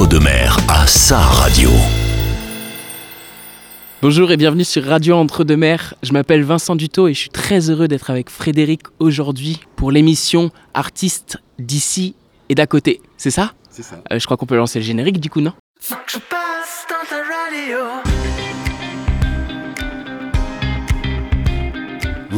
[0.00, 1.68] Entre-deux-Mers à sa radio.
[4.00, 5.92] Bonjour et bienvenue sur Radio Entre-deux-Mers.
[6.02, 10.52] Je m'appelle Vincent Dutot et je suis très heureux d'être avec Frédéric aujourd'hui pour l'émission
[10.72, 12.14] Artistes d'ici
[12.48, 13.02] et d'à côté.
[13.18, 13.52] C'est ça?
[13.68, 13.96] C'est ça.
[14.10, 15.52] Euh, Je crois qu'on peut lancer le générique du coup, non?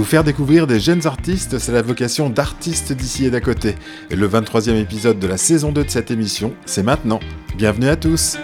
[0.02, 3.76] Vous faire découvrir des jeunes artistes, c'est la vocation d'artistes d'ici et d'à côté.
[4.10, 7.20] Et le 23e épisode de la saison 2 de cette émission, c'est maintenant.
[7.56, 8.36] Bienvenue à tous.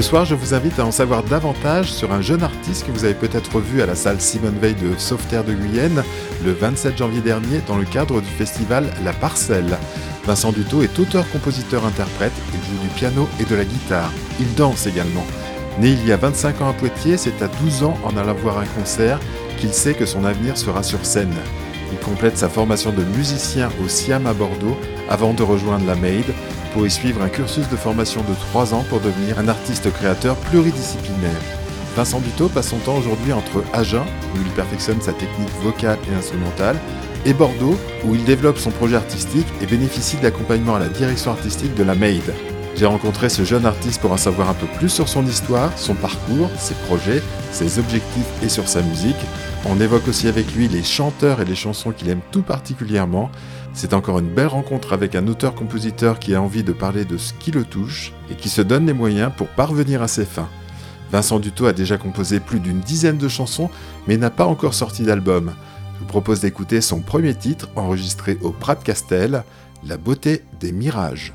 [0.00, 3.04] Ce soir, je vous invite à en savoir davantage sur un jeune artiste que vous
[3.04, 6.02] avez peut-être vu à la salle Simone Veil de Sauveterre de Guyenne
[6.42, 9.76] le 27 janvier dernier dans le cadre du festival La Parcelle.
[10.24, 14.10] Vincent Dutot est auteur, compositeur, interprète, il joue du piano et de la guitare.
[14.40, 15.26] Il danse également.
[15.78, 18.58] Né il y a 25 ans à Poitiers, c'est à 12 ans en allant voir
[18.58, 19.20] un concert
[19.58, 21.36] qu'il sait que son avenir sera sur scène.
[21.92, 24.76] Il complète sa formation de musicien au Siam à Bordeaux
[25.08, 26.26] avant de rejoindre la Maid
[26.72, 30.36] pour y suivre un cursus de formation de 3 ans pour devenir un artiste créateur
[30.36, 31.40] pluridisciplinaire.
[31.96, 36.14] Vincent Buteau passe son temps aujourd'hui entre Agen, où il perfectionne sa technique vocale et
[36.14, 36.76] instrumentale,
[37.26, 41.32] et Bordeaux, où il développe son projet artistique et bénéficie de l'accompagnement à la direction
[41.32, 42.22] artistique de la Maid.
[42.80, 45.92] J'ai rencontré ce jeune artiste pour en savoir un peu plus sur son histoire, son
[45.92, 49.20] parcours, ses projets, ses objectifs et sur sa musique.
[49.66, 53.30] On évoque aussi avec lui les chanteurs et les chansons qu'il aime tout particulièrement.
[53.74, 57.34] C'est encore une belle rencontre avec un auteur-compositeur qui a envie de parler de ce
[57.34, 60.48] qui le touche et qui se donne les moyens pour parvenir à ses fins.
[61.12, 63.68] Vincent Dutot a déjà composé plus d'une dizaine de chansons
[64.08, 65.52] mais n'a pas encore sorti d'album.
[65.96, 69.44] Je vous propose d'écouter son premier titre enregistré au Prat Castel,
[69.84, 71.34] La beauté des mirages.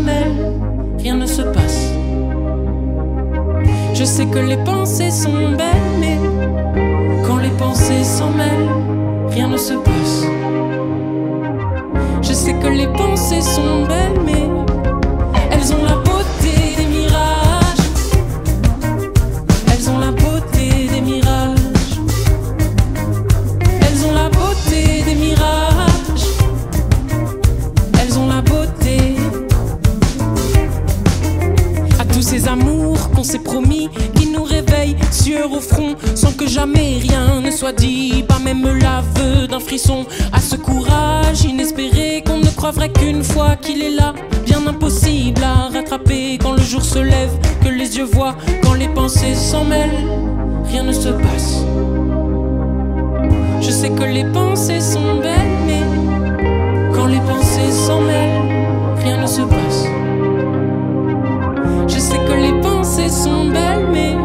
[4.01, 6.17] Je sais que les pensées sont belles, mais
[7.23, 10.25] quand les pensées s'en mêlent, rien ne se passe.
[12.23, 14.49] Je sais que les pensées sont belles, mais
[36.61, 40.05] jamais rien ne soit dit, pas même l'aveu d'un frisson.
[40.31, 44.13] À ce courage inespéré qu'on ne croirait qu'une fois qu'il est là,
[44.45, 47.31] bien impossible à rattraper quand le jour se lève,
[47.63, 50.05] que les yeux voient, quand les pensées s'en mêlent,
[50.65, 51.65] rien ne se passe.
[53.59, 55.83] Je sais que les pensées sont belles, mais
[56.93, 58.41] quand les pensées s'en mêlent,
[59.03, 59.85] rien ne se passe.
[61.87, 64.15] Je sais que les pensées sont belles, mais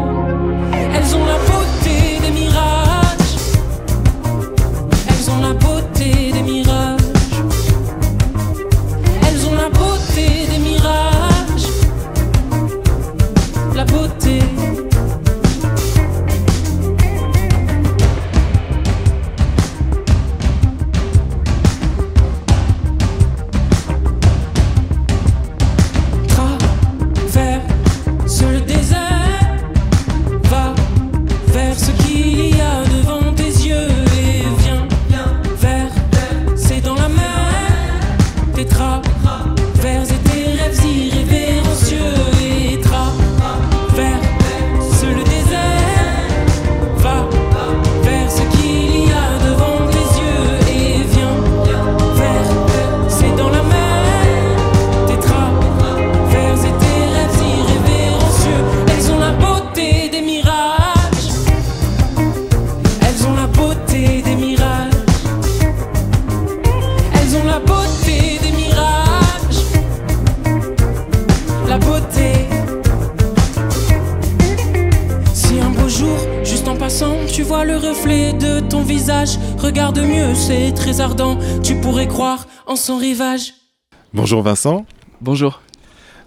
[84.27, 84.85] Bonjour Vincent.
[85.21, 85.61] Bonjour.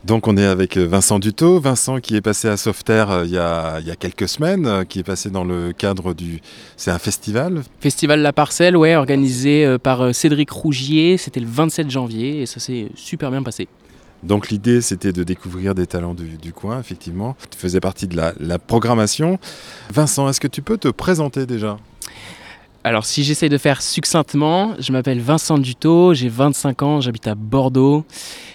[0.07, 3.31] Donc on est avec euh, Vincent Dutot, Vincent qui est passé à Sauveterre euh, il
[3.31, 6.41] y a, il y a quelques semaines, euh, qui est passé dans le cadre du...
[6.79, 7.61] C'est un festival?
[7.79, 11.19] Festival La Parcelle, ouais, organisé par Cédric Rougier.
[11.19, 13.69] C'était le 27 janvier et ça s'est super bien passé.
[14.23, 17.37] Donc l'idée c'était de découvrir des talents du, du coin, effectivement.
[17.51, 19.39] Tu faisais partie de la, la programmation.
[19.93, 21.77] Vincent, est-ce que tu peux te présenter déjà?
[22.83, 27.35] Alors, si j'essaye de faire succinctement, je m'appelle Vincent Dutot, j'ai 25 ans, j'habite à
[27.35, 28.07] Bordeaux.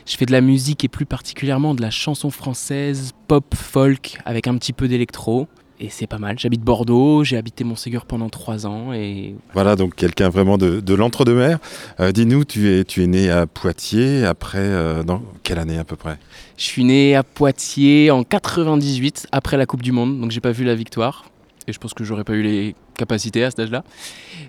[0.07, 4.47] Je fais de la musique et plus particulièrement de la chanson française, pop, folk, avec
[4.47, 5.47] un petit peu d'électro.
[5.79, 6.39] Et c'est pas mal.
[6.39, 10.93] J'habite Bordeaux, j'ai habité Montségur pendant 3 ans et Voilà, donc quelqu'un vraiment de, de
[10.95, 11.59] l'entre-deux-mer.
[11.99, 15.83] Euh, Dis-nous, tu es, tu es né à Poitiers, après, euh, dans quelle année à
[15.83, 16.17] peu près?
[16.57, 20.51] Je suis né à Poitiers en 98 après la Coupe du Monde, donc j'ai pas
[20.51, 21.25] vu la victoire.
[21.67, 23.83] Et je pense que j'aurais pas eu les capacités à cet âge-là.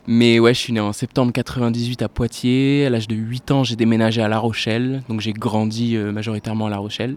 [0.07, 2.85] Mais ouais, je suis né en septembre 98 à Poitiers.
[2.87, 5.03] À l'âge de 8 ans, j'ai déménagé à La Rochelle.
[5.09, 7.17] Donc j'ai grandi euh, majoritairement à La Rochelle.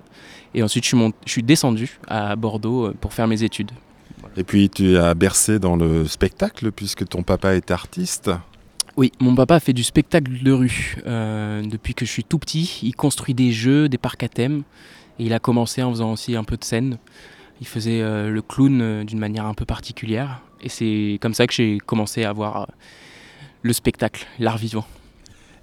[0.53, 3.71] Et ensuite, je suis, mont- je suis descendu à Bordeaux euh, pour faire mes études.
[4.37, 8.31] Et puis tu as bercé dans le spectacle, puisque ton papa est artiste.
[8.95, 12.79] Oui, mon papa fait du spectacle de rue euh, depuis que je suis tout petit.
[12.83, 14.63] Il construit des jeux, des parcs à thème.
[15.19, 16.97] Et il a commencé en faisant aussi un peu de scène.
[17.61, 20.41] Il faisait euh, le clown euh, d'une manière un peu particulière.
[20.61, 22.65] Et c'est comme ça que j'ai commencé à voir euh,
[23.61, 24.85] le spectacle, l'art vivant.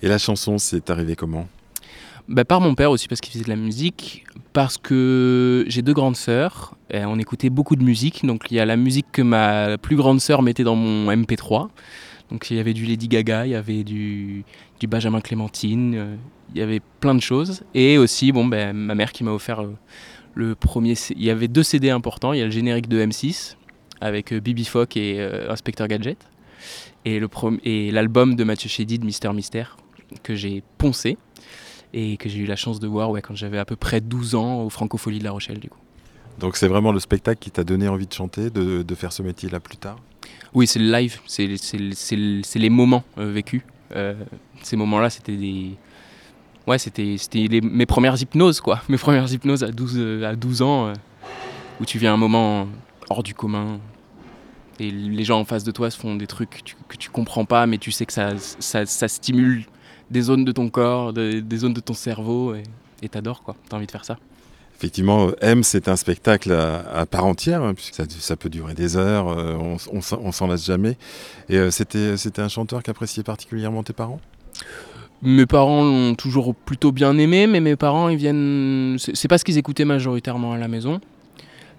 [0.02, 1.48] Et la chanson, c'est arrivé comment?
[2.28, 5.93] Bah, par mon père aussi parce qu'il faisait de la musique, parce que j'ai deux
[5.93, 9.22] grandes sœurs, et on écoutait beaucoup de musique, donc il y a la musique que
[9.22, 11.69] ma plus grande sœur mettait dans mon MP3,
[12.31, 14.44] donc il y avait du Lady Gaga, il y avait du,
[14.81, 16.16] du Benjamin Clémentine, euh,
[16.52, 19.62] il y avait plein de choses, et aussi bon, ben, ma mère qui m'a offert
[19.62, 19.75] euh,
[20.37, 23.56] le premier, il y avait deux CD importants, il y a le générique de M6
[24.00, 26.19] avec euh, Bibi Fock et euh, Inspecteur Gadget,
[27.06, 29.77] et l'album de Mathieu Chédid, Mister Mystère,
[30.23, 31.17] que j'ai poncé
[31.94, 34.35] et que j'ai eu la chance de voir ouais, quand j'avais à peu près 12
[34.35, 35.79] ans au Francofolie de La Rochelle du coup.
[36.38, 39.23] Donc c'est vraiment le spectacle qui t'a donné envie de chanter, de, de faire ce
[39.23, 39.97] métier-là plus tard?
[40.53, 43.62] Oui, c'est le live, c'est les moments euh, vécus.
[43.94, 44.15] Euh,
[44.62, 45.77] ces moments-là, c'était des...
[46.66, 47.16] Ouais, c'était
[47.62, 48.82] mes premières hypnoses, quoi.
[48.88, 50.92] Mes premières hypnoses à 12, euh, à 12 ans, euh,
[51.80, 52.66] où tu vis un moment
[53.08, 53.78] hors du commun.
[54.80, 57.44] Et les gens en face de toi se font des trucs que tu, que comprends
[57.44, 59.64] pas, mais tu sais que ça, ça, stimule
[60.10, 62.54] des zones de ton corps, de- des zones de ton cerveau,
[63.02, 63.56] et t'adores, quoi.
[63.68, 64.18] T'as envie de faire ça.
[64.76, 69.28] Effectivement, M, c'est un spectacle à, part entière, hein, puisque ça, peut durer des heures,
[69.28, 70.98] euh, on, on, s'en- lasse jamais.
[71.48, 74.20] Et c'était un chanteur qu'appréciaient particulièrement tes parents?
[75.22, 78.96] Mes parents l'ont toujours plutôt bien aimé, mais mes parents, ils viennent.
[78.98, 81.00] C'est pas ce qu'ils écoutaient majoritairement à la maison.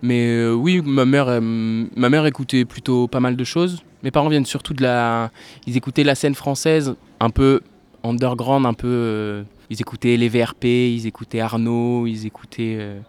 [0.01, 3.81] Mais euh, oui, ma mère, aime- ma mère écoutait plutôt pas mal de choses.
[4.03, 5.31] Mes parents viennent surtout de la.
[5.65, 7.61] Ils écoutaient la scène française, un peu
[8.03, 8.87] underground, un peu.
[8.87, 12.99] euh, Ils écoutaient les VRP, ils écoutaient Arnaud, ils écoutaient euh,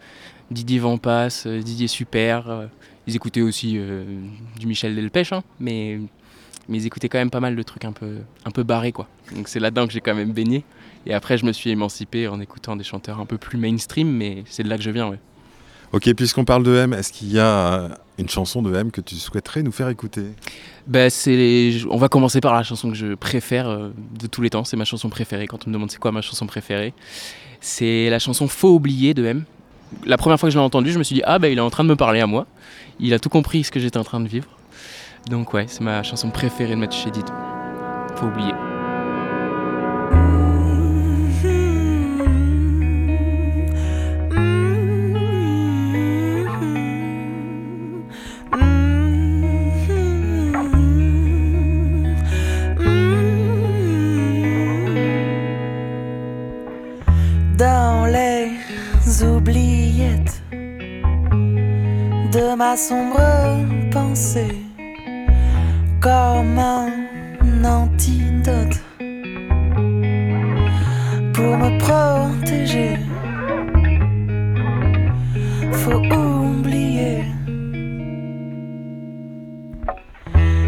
[0.50, 2.48] Didier Vampas, euh, Didier Super.
[2.50, 2.66] euh,
[3.06, 4.04] Ils écoutaient aussi euh,
[4.58, 6.00] du Michel Delpech, hein, mais
[6.68, 9.08] mais ils écoutaient quand même pas mal de trucs un peu, un peu barrés quoi.
[9.34, 10.64] Donc c'est là-dedans que j'ai quand même baigné.
[11.06, 14.42] Et après je me suis émancipé en écoutant des chanteurs un peu plus mainstream, mais
[14.46, 15.18] c'est de là que je viens, ouais.
[15.92, 17.88] Ok, puisqu'on parle de M, est-ce qu'il y a euh,
[18.18, 20.24] une chanson de M que tu souhaiterais nous faire écouter?
[20.86, 23.88] Bah, c'est les- On va commencer par la chanson que je préfère euh,
[24.20, 24.64] de tous les temps.
[24.64, 25.46] C'est ma chanson préférée.
[25.46, 26.92] Quand on me demande c'est quoi ma chanson préférée,
[27.62, 29.44] c'est la chanson Faut oublier de M.
[30.04, 31.62] La première fois que je l'ai entendue, je me suis dit ah bah il est
[31.62, 32.46] en train de me parler à moi.
[33.00, 34.57] Il a tout compris ce que j'étais en train de vivre.
[35.26, 37.26] Donc ouais, c'est ma chanson préférée de Mathieu Chédid.
[38.16, 38.54] Faut oublier.
[57.56, 60.42] Dans les oubliettes
[62.32, 63.20] de ma sombre
[63.90, 64.67] pensée,
[66.00, 68.80] comme un antidote
[71.34, 72.96] pour me protéger.
[75.72, 77.24] Faut oublier.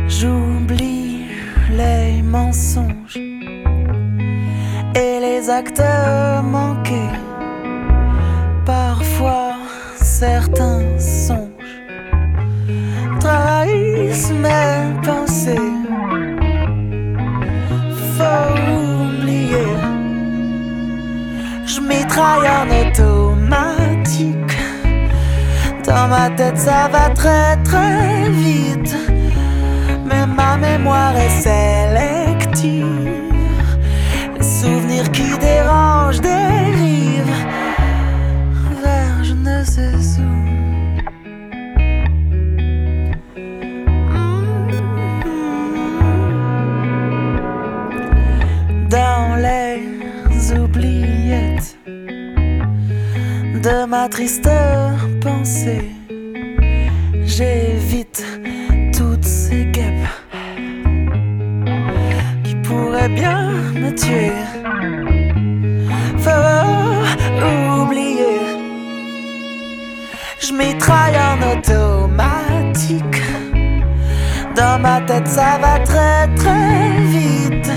[0.08, 1.26] J'oublie
[1.70, 3.18] les mensonges
[4.94, 5.89] et les actes
[26.60, 28.94] ça va très très vite.
[30.58, 32.98] mémoire est sélective.
[34.36, 37.46] Les souvenirs qui dérangent dérivent
[38.82, 40.32] vers je ne sais où.
[48.98, 49.78] Dans les
[50.58, 51.78] oubliettes
[53.64, 54.50] de ma triste
[55.22, 55.99] pensée,
[64.00, 64.32] tuer.
[66.24, 68.40] Faut oublier,
[70.40, 73.22] je mitraille en automatique.
[74.56, 77.70] Dans ma tête, ça va très très vite.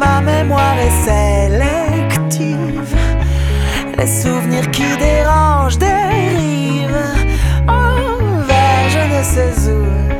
[0.00, 2.94] Ma mémoire est sélective.
[3.98, 7.14] Les souvenirs qui dérangent dérivent
[7.68, 8.42] oh,
[8.94, 10.11] je ne sais où.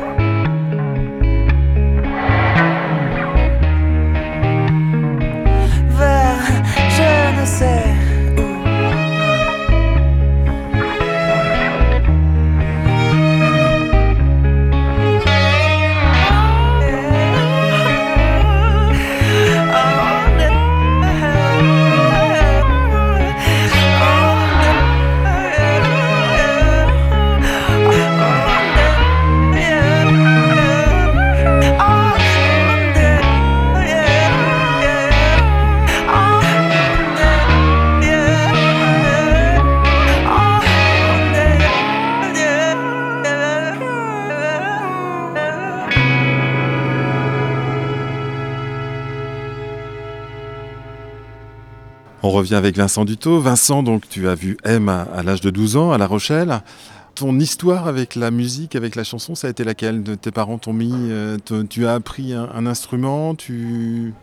[52.43, 53.39] Revient avec Vincent Dutot.
[53.39, 56.61] Vincent, donc tu as vu M à, l'âge de 12 ans à La Rochelle.
[57.15, 60.03] Ton histoire avec la musique, avec la chanson, ça a été laquelle?
[60.21, 61.37] Tes parents t'ont mis, euh,
[61.69, 64.13] tu as appris un, instrument, tu...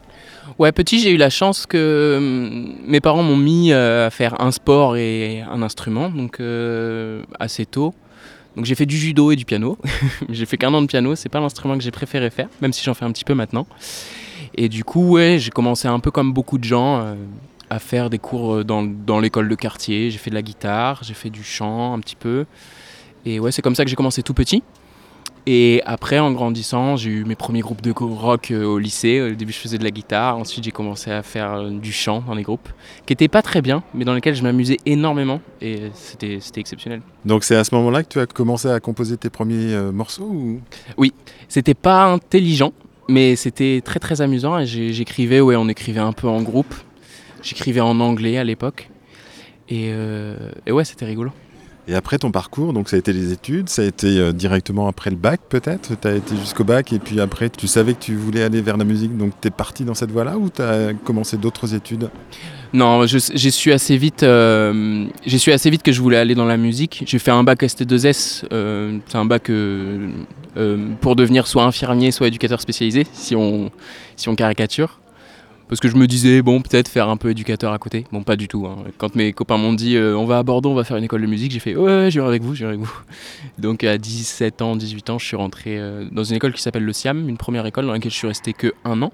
[0.58, 4.38] Ouais, petit, j'ai eu la chance que hum, mes parents m'ont mis euh, à faire
[4.38, 7.94] un sport et un instrument, donc euh, assez tôt.
[8.54, 9.78] Donc j'ai fait du judo et du piano.
[10.28, 12.84] j'ai fait qu'un an de piano, c'est pas l'instrument que j'ai préféré faire, même si
[12.84, 13.66] j'en fais un petit peu maintenant.
[14.56, 17.16] Et du coup, ouais, j'ai commencé un peu comme beaucoup de gens
[17.70, 20.10] à faire des cours euh, dans, dans l'école de quartier.
[20.10, 22.44] J'ai fait de la guitare, j'ai fait du chant un petit peu.
[23.24, 24.62] Et ouais, c'est comme ça que j'ai commencé tout petit.
[25.46, 29.20] Et après, en grandissant, j'ai eu mes premiers groupes de rock euh, au lycée.
[29.20, 30.36] Au début, je faisais de la guitare.
[30.36, 32.68] Ensuite, j'ai commencé à faire euh, du chant dans les groupes,
[33.06, 35.40] qui n'étaient pas très bien, mais dans lesquels je m'amusais énormément.
[35.62, 37.00] Et c'était exceptionnel.
[37.24, 40.24] Donc c'est à ce moment-là que tu as commencé à composer tes premiers euh, morceaux
[40.24, 40.60] ou...
[41.48, 42.72] C'était pas intelligent,
[43.08, 44.58] mais c'était très très amusant.
[44.58, 46.74] Et j'écrivais, ouais, on écrivait un peu en groupe.
[47.42, 48.90] J'écrivais en anglais à l'époque.
[49.68, 51.30] Et, euh, et ouais, c'était rigolo.
[51.88, 54.86] Et après ton parcours, donc ça a été les études, ça a été euh, directement
[54.86, 55.98] après le bac peut-être?
[56.00, 58.76] Tu as été jusqu'au bac et puis après tu savais que tu voulais aller vers
[58.76, 62.10] la musique, donc tu es parti dans cette voie-là ou tu as commencé d'autres études?
[62.72, 64.22] Non, j'ai su assez vite.
[64.22, 67.02] euh, j'ai su assez vite que je voulais aller dans la musique.
[67.06, 68.44] J'ai fait un bac ST2S.
[68.52, 70.08] euh, c'est un bac euh,
[71.00, 73.70] pour devenir soit infirmier, soit éducateur spécialisé, si on
[74.14, 75.00] si on caricature.
[75.70, 78.04] Parce que je me disais bon peut-être faire un peu éducateur à côté.
[78.10, 78.66] Bon pas du tout.
[78.66, 78.78] hein.
[78.98, 81.22] Quand mes copains m'ont dit euh, on va à Bordeaux, on va faire une école
[81.22, 82.92] de musique, j'ai fait ouais, j'irai avec vous, j'irai avec vous.
[83.58, 86.84] Donc à 17 ans, 18 ans, je suis rentré euh, dans une école qui s'appelle
[86.84, 89.12] le SIAM, une première école dans laquelle je suis resté que un an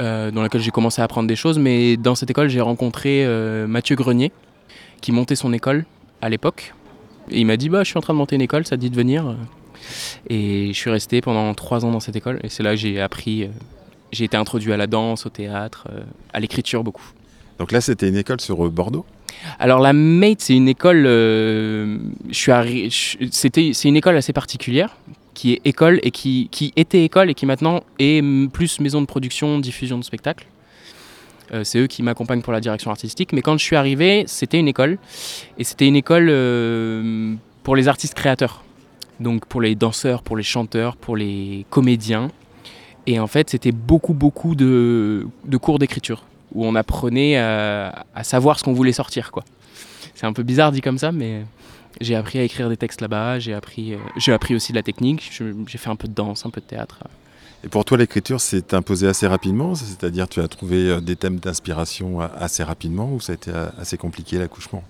[0.00, 1.60] euh, dans laquelle j'ai commencé à apprendre des choses.
[1.60, 3.24] Mais dans cette école, j'ai rencontré
[3.68, 4.32] Mathieu Grenier,
[5.00, 5.84] qui montait son école
[6.20, 6.74] à l'époque.
[7.30, 8.80] Et il m'a dit bah, Je suis en train de monter une école, ça te
[8.80, 9.36] dit de venir
[10.28, 12.40] Et je suis resté pendant trois ans dans cette école.
[12.42, 13.48] Et c'est là que j'ai appris.
[14.12, 16.00] J'ai été introduit à la danse, au théâtre, euh,
[16.32, 17.10] à l'écriture beaucoup.
[17.58, 19.04] Donc là c'était une école sur euh, Bordeaux?
[19.58, 21.04] Alors la Mate, c'est une école.
[21.06, 21.98] euh,
[22.30, 24.96] c'était, c'est une école assez particulière
[25.34, 29.06] qui est école et qui, qui était école et qui maintenant est plus maison de
[29.06, 30.46] production, diffusion de spectacles.
[31.52, 33.32] Euh, c'est eux qui m'accompagnent pour la direction artistique.
[33.32, 34.98] Mais quand je suis arrivé, c'était une école
[35.56, 38.64] et c'était une école euh, pour les artistes créateurs.
[39.20, 42.30] Donc pour les danseurs, pour les chanteurs, pour les comédiens.
[43.10, 48.22] Et en fait, c'était beaucoup, beaucoup de, de cours d'écriture où on apprenait à, à
[48.22, 49.30] savoir ce qu'on voulait sortir.
[50.14, 51.46] C'est un peu bizarre dit comme ça, mais
[52.02, 54.82] j'ai appris à écrire des textes là-bas, j'ai appris, euh, j'ai appris aussi de la
[54.82, 55.32] technique,
[55.66, 56.98] j'ai fait un peu de danse, un peu de théâtre.
[57.64, 61.38] Et pour toi l'écriture s'est imposée assez rapidement, c'est-à-dire tu as trouvé euh, des thèmes
[61.38, 64.84] d'inspiration euh, assez rapidement ou ça a été euh, assez compliqué l'accouchement?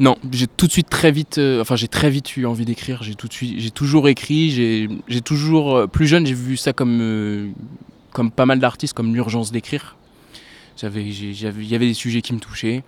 [0.00, 3.02] Non, j'ai tout de suite très vite, euh, enfin j'ai très vite eu envie d'écrire.
[3.02, 4.50] J'ai tout de suite, j'ai toujours écrit.
[4.50, 7.48] J'ai, toujours, euh, plus jeune, j'ai vu ça comme, euh,
[8.12, 9.96] comme pas mal d'artistes, comme l'urgence d'écrire.
[10.82, 12.82] Il y avait des sujets qui me touchaient.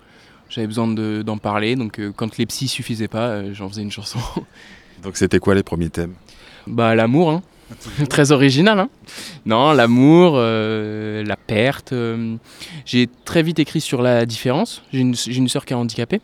[0.49, 1.77] J'avais besoin de- d'en parler.
[1.77, 4.19] Donc quand les psys suffisaient pas, j'en faisais une chanson.
[5.03, 6.15] Donc c'était quoi les premiers thèmes?
[6.67, 7.43] Bah l'amour, hein.
[8.09, 8.89] Très original, hein
[9.45, 11.93] Non, l'amour, euh, la perte.
[11.93, 12.37] euh,
[12.85, 14.83] j'ai très vite écrit sur la différence.
[14.93, 16.21] J'ai une, une sœur qui est handicapée,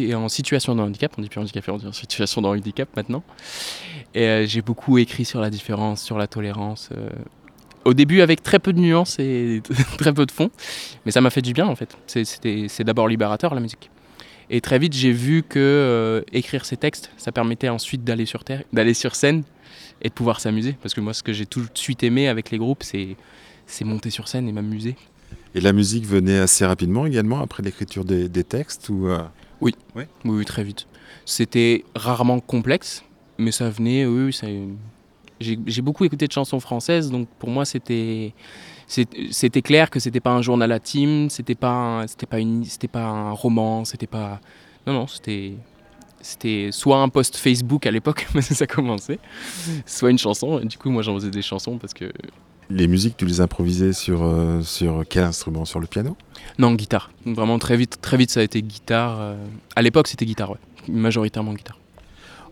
[0.00, 1.12] est en situation de handicap.
[1.18, 3.22] On dit plus handicapé, on dit en situation de handicap maintenant.
[4.14, 6.90] Et euh, j'ai beaucoup écrit sur la différence, sur la tolérance.
[6.96, 7.10] euh,
[7.84, 9.62] au début avec très peu de nuances et
[9.98, 10.50] très peu de fond.
[11.06, 11.96] Mais ça m'a fait du bien en fait.
[12.06, 13.90] C'est, d'abord libérateur la musique.
[14.50, 18.44] Et très vite j'ai vu que euh, écrire ces textes, ça permettait ensuite d'aller sur
[18.44, 19.42] terre, d'aller sur scène
[20.02, 20.76] et de pouvoir s'amuser.
[20.82, 23.16] Parce que moi, ce que j'ai tout de suite aimé avec les groupes, c'est,
[23.84, 24.96] monter sur scène et m'amuser.
[25.54, 29.08] Et la musique venait assez rapidement également après l'écriture des, textes ou
[29.60, 29.74] Oui,
[30.24, 30.86] oui, très vite.
[31.24, 33.04] C'était rarement complexe,
[33.38, 34.46] mais ça venait, oui, oui, ça-
[35.40, 38.34] J'ai, beaucoup écouté de chansons françaises, donc pour moi, c'était,
[38.86, 43.04] c'était clair que c'était pas un journal intime, c'était pas, c'était pas, une, c'était pas
[43.04, 44.40] un roman, c'était pas...
[44.86, 45.54] Non, non, c'était...
[46.20, 49.20] C'était soit un post Facebook à l'époque, ça commençait,
[49.86, 50.58] soit une chanson.
[50.58, 52.12] Et du coup, moi, j'en faisais des chansons parce que
[52.70, 55.64] les musiques, tu les improvisais sur, euh, sur quel instrument?
[55.64, 56.16] Sur le piano?
[56.58, 57.10] Non, guitare.
[57.24, 59.16] Vraiment très vite, très vite ça a été guitare.
[59.20, 59.36] euh,
[59.76, 60.58] À l'époque c'était guitare, ouais.
[60.88, 61.78] Majoritairement guitare.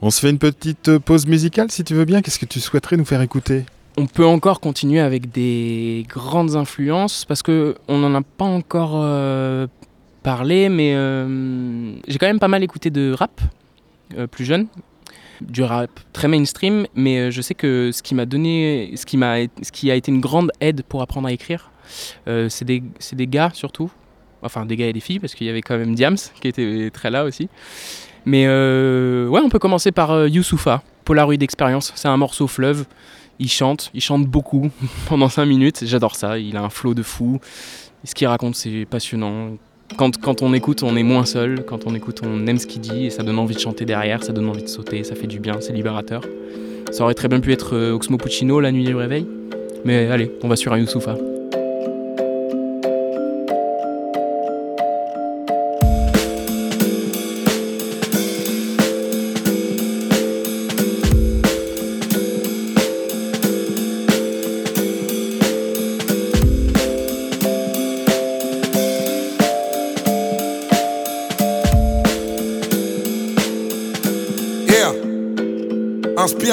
[0.03, 2.21] On se fait une petite pause musicale si tu veux bien.
[2.23, 3.65] Qu'est-ce que tu souhaiterais nous faire écouter?
[3.97, 8.93] On peut encore continuer avec des grandes influences parce que on n'en a pas encore
[8.97, 9.67] euh,
[10.23, 13.41] parlé, mais euh, j'ai quand même pas mal écouté de rap
[14.19, 14.67] euh, plus jeune,
[15.41, 19.17] du rap très mainstream, mais euh, je sais que ce qui m'a donné, ce qui
[19.17, 21.71] m'a, ce qui a été une grande aide pour apprendre à écrire,
[22.29, 23.91] euh, c'est des, c'est des gars surtout,
[24.43, 26.91] enfin des gars et des filles parce qu'il y avait quand même Diams qui était
[26.93, 27.49] très là aussi.
[28.27, 31.93] Mais euh, ouais, on peut commencer par euh, Youssoufa, Polaroid Experience.
[31.95, 32.85] C'est un morceau fleuve.
[33.39, 34.71] Il chante, il chante beaucoup
[35.09, 35.85] pendant 5 minutes.
[35.87, 36.37] J'adore ça.
[36.37, 37.39] Il a un flow de fou.
[38.03, 39.53] Ce qu'il raconte, c'est passionnant.
[39.97, 41.65] Quand, on écoute, on est moins seul.
[41.65, 44.23] Quand on écoute, on aime ce qu'il dit et ça donne envie de chanter derrière.
[44.23, 45.05] Ça donne envie de sauter.
[45.05, 45.57] Ça fait du bien.
[45.61, 46.23] C'est libérateur.
[46.91, 49.27] Ça aurait très bien pu être euh, Oxmo Puccino, La nuit du réveil.
[49.85, 51.17] Mais allez, on va sur un Youssoufa.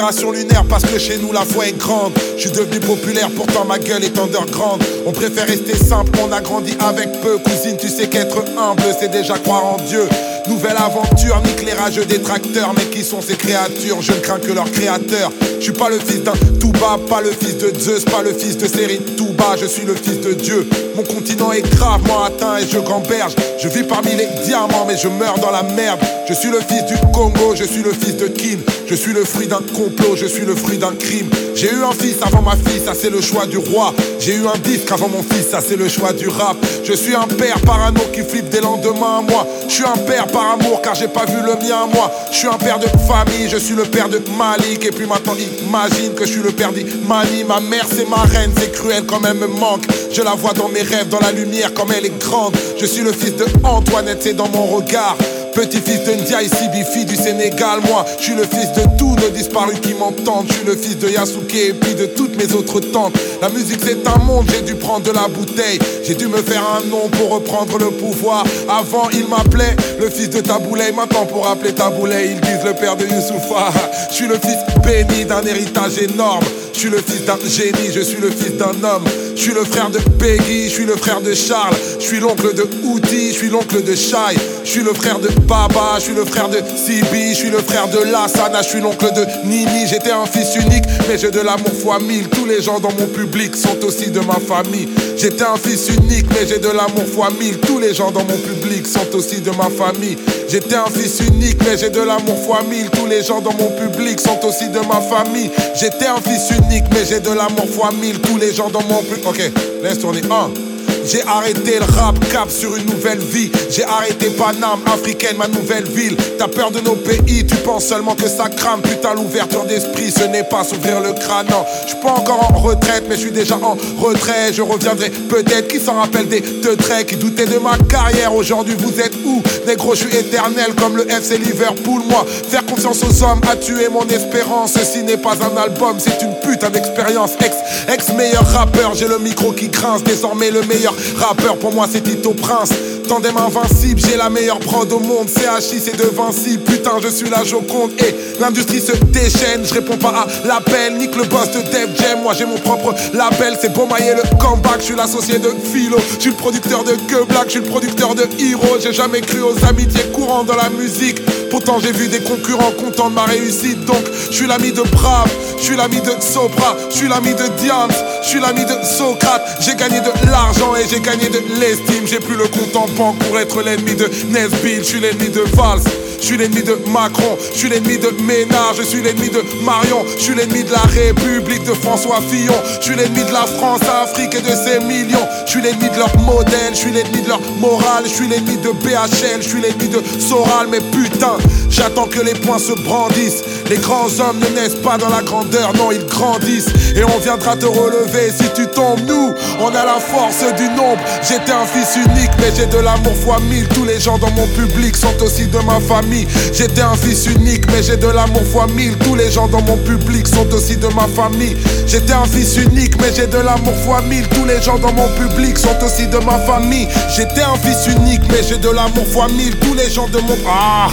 [0.04, 2.12] Inspiration lunaire parce que chez nous la foi est grande.
[2.36, 4.82] Je suis devenu populaire, pourtant ma gueule est underground.
[5.06, 7.38] On préfère rester simple, on a grandi avec peu.
[7.38, 10.06] Cousine, tu sais qu'être humble, c'est déjà croire en Dieu.
[10.46, 12.74] Nouvelle aventure, nique les rageux détracteurs.
[12.76, 14.02] Mais qui sont ces créatures?
[14.02, 15.32] Je ne crains que leur créateur.
[15.64, 18.58] Je suis pas le fils d'un Touba, pas le fils de Zeus, pas le fils
[18.58, 20.68] de Sérine Touba, je suis le fils de Dieu.
[20.94, 23.34] Mon continent est gravement atteint et je gamberge.
[23.58, 26.00] Je vis parmi les diamants, mais je meurs dans la merde.
[26.28, 28.60] Je suis le fils du Congo, je suis le fils de Kim.
[28.86, 31.30] Je suis le fruit d'un complot, je suis le fruit d'un crime.
[31.54, 33.94] J'ai eu un fils avant ma fille, ça c'est le choix du roi.
[34.20, 36.56] J'ai eu un disque avant mon fils, ça c'est le choix du rap.
[36.84, 39.46] Je suis un père parano qui flippe des lendemains à moi.
[39.66, 42.12] Je suis un père par amour car j'ai pas vu le mien moi.
[42.30, 44.84] Je suis un père de famille, je suis le père de Malik.
[44.84, 47.44] Et puis maintenant imagine que je suis le père d'Imani.
[47.44, 49.84] Ma mère c'est ma reine, c'est cruel quand même me manque.
[50.12, 52.54] Je la vois dans mes rêves, dans la lumière comme elle est grande.
[52.78, 55.16] Je suis le fils de Antoinette, c'est dans mon regard.
[55.54, 59.78] Petit-fils de Ndiaye Sibifi du Sénégal, moi je suis le fils de tous nos disparus
[59.80, 60.46] qui m'entendent.
[60.48, 63.14] Je suis le fils de Yasuke et puis de toutes mes autres tantes.
[63.40, 65.78] La musique c'est un monde, j'ai dû prendre de la bouteille.
[66.02, 68.44] J'ai dû me faire un nom pour reprendre le pouvoir.
[68.68, 72.96] Avant il m'appelait le fils de Taboulay, maintenant pour appeler Taboulay, ils disent le père
[72.96, 73.70] de Youssoufa.
[74.10, 76.44] Je suis le fils béni d'un héritage énorme.
[76.72, 79.04] Je suis le fils d'un génie, je suis le fils d'un homme.
[79.36, 81.74] Je suis le frère de Peggy, je suis le frère de Charles.
[81.98, 84.36] Je suis l'oncle de Outi, je suis l'oncle de Shai.
[84.64, 87.58] Je suis le frère de Baba, je suis le frère de Sibi, je suis le
[87.58, 89.86] frère de Lassana, je suis l'oncle de Nini.
[89.88, 92.28] J'étais un fils unique, mais j'ai de l'amour fois mille.
[92.28, 94.88] Tous les gens dans mon public sont aussi de ma famille.
[95.16, 97.58] J'étais un fils unique, mais j'ai de l'amour fois mille.
[97.58, 100.16] Tous les gens dans mon public sont aussi de ma famille.
[100.48, 102.90] J'étais un fils unique, mais j'ai de l'amour fois mille.
[102.90, 105.50] Tous les gens dans mon public sont aussi de ma famille.
[105.74, 108.20] J'étais un fils unique, mais j'ai de l'amour fois mille.
[108.20, 109.26] Tous les gens dans mon public.
[109.26, 109.40] Ok,
[109.82, 110.22] laisse tourner.
[110.30, 110.73] Un.
[111.06, 113.50] J'ai arrêté le rap cap sur une nouvelle vie.
[113.70, 116.16] J'ai arrêté Paname, africaine, ma nouvelle ville.
[116.38, 118.80] T'as peur de nos pays, tu penses seulement que ça crame.
[118.80, 121.46] Putain, l'ouverture d'esprit, ce n'est pas s'ouvrir le crâne.
[121.50, 124.52] Non, je pas encore en retraite, mais je suis déjà en retrait.
[124.52, 125.68] Je reviendrai peut-être.
[125.68, 129.42] Qui s'en rappelle des deux traits qui doutaient de ma carrière Aujourd'hui, vous êtes où?
[129.66, 132.02] Négro, je suis éternel comme le FC Liverpool.
[132.08, 134.72] Moi, faire confiance aux hommes a tué mon espérance.
[134.74, 137.32] Ceci n'est pas un album, c'est une putain d'expérience.
[137.44, 137.56] Ex,
[137.92, 140.02] ex meilleur rappeur, j'ai le micro qui grince.
[140.04, 142.70] Désormais, le meilleur rappeur pour moi, c'est Tito Prince.
[143.08, 145.28] Tandem invincible, j'ai la meilleure prod au monde.
[145.28, 146.58] CHI, c'est de Vinci.
[146.58, 147.90] Putain, je suis la Joconde.
[147.98, 149.64] Et l'industrie se déchaîne.
[149.64, 150.96] Je réponds pas à l'appel.
[150.96, 152.22] Nique le boss de Def Jam.
[152.22, 153.58] Moi, j'ai mon propre label.
[153.60, 154.78] C'est bon mailler le comeback.
[154.78, 155.98] Je suis l'associé de Philo.
[156.16, 157.44] Je suis le producteur de Que Black.
[157.46, 158.78] Je suis le producteur de Hero.
[158.80, 161.20] J'ai jamais cru aux amitiés courantes dans la musique.
[161.54, 163.84] Pourtant, j'ai vu des concurrents contents de ma réussite.
[163.84, 165.30] Donc, je suis l'ami de Brave.
[165.56, 166.76] Je suis l'ami de Sopra.
[166.90, 167.92] Je suis l'ami de Diams.
[168.24, 169.58] Je suis l'ami de Socrate.
[169.60, 172.08] J'ai gagné de l'argent et j'ai gagné de l'estime.
[172.08, 174.78] J'ai plus le compte en banque pour être l'ennemi de Nesbill.
[174.78, 175.78] Je suis l'ennemi de Valls.
[176.20, 180.04] Je suis l'ennemi de Macron, je suis l'ennemi de Ménard, je suis l'ennemi de Marion,
[180.16, 183.80] je suis l'ennemi de la République de François Fillon, je suis l'ennemi de la France,
[184.02, 187.28] Afrique et de ses millions, je suis l'ennemi de leur modèle, je suis l'ennemi de
[187.28, 191.36] leur morale, je suis l'ennemi de BHL, je suis l'ennemi de Soral, mais putain,
[191.70, 193.42] j'attends que les poings se brandissent.
[193.70, 196.68] Les grands hommes ne naissent pas dans la grandeur, non, ils grandissent.
[196.94, 199.00] Et on viendra te relever si tu tombes.
[199.06, 201.00] Nous, on a la force du nombre.
[201.22, 203.66] J'étais un fils unique, mais j'ai de l'amour fois mille.
[203.68, 206.26] Tous les gens dans mon public sont aussi de ma famille.
[206.52, 208.96] J'étais un fils unique, mais j'ai de l'amour fois mille.
[208.98, 211.56] Tous les gens dans mon public sont aussi de ma famille.
[211.86, 214.28] J'étais un fils unique, mais j'ai de l'amour fois mille.
[214.28, 216.86] Tous les gens dans mon public sont aussi de ma famille.
[217.08, 219.56] J'étais un fils unique, mais j'ai de l'amour fois mille.
[219.56, 220.36] Tous les gens de mon.
[220.46, 220.88] Ah!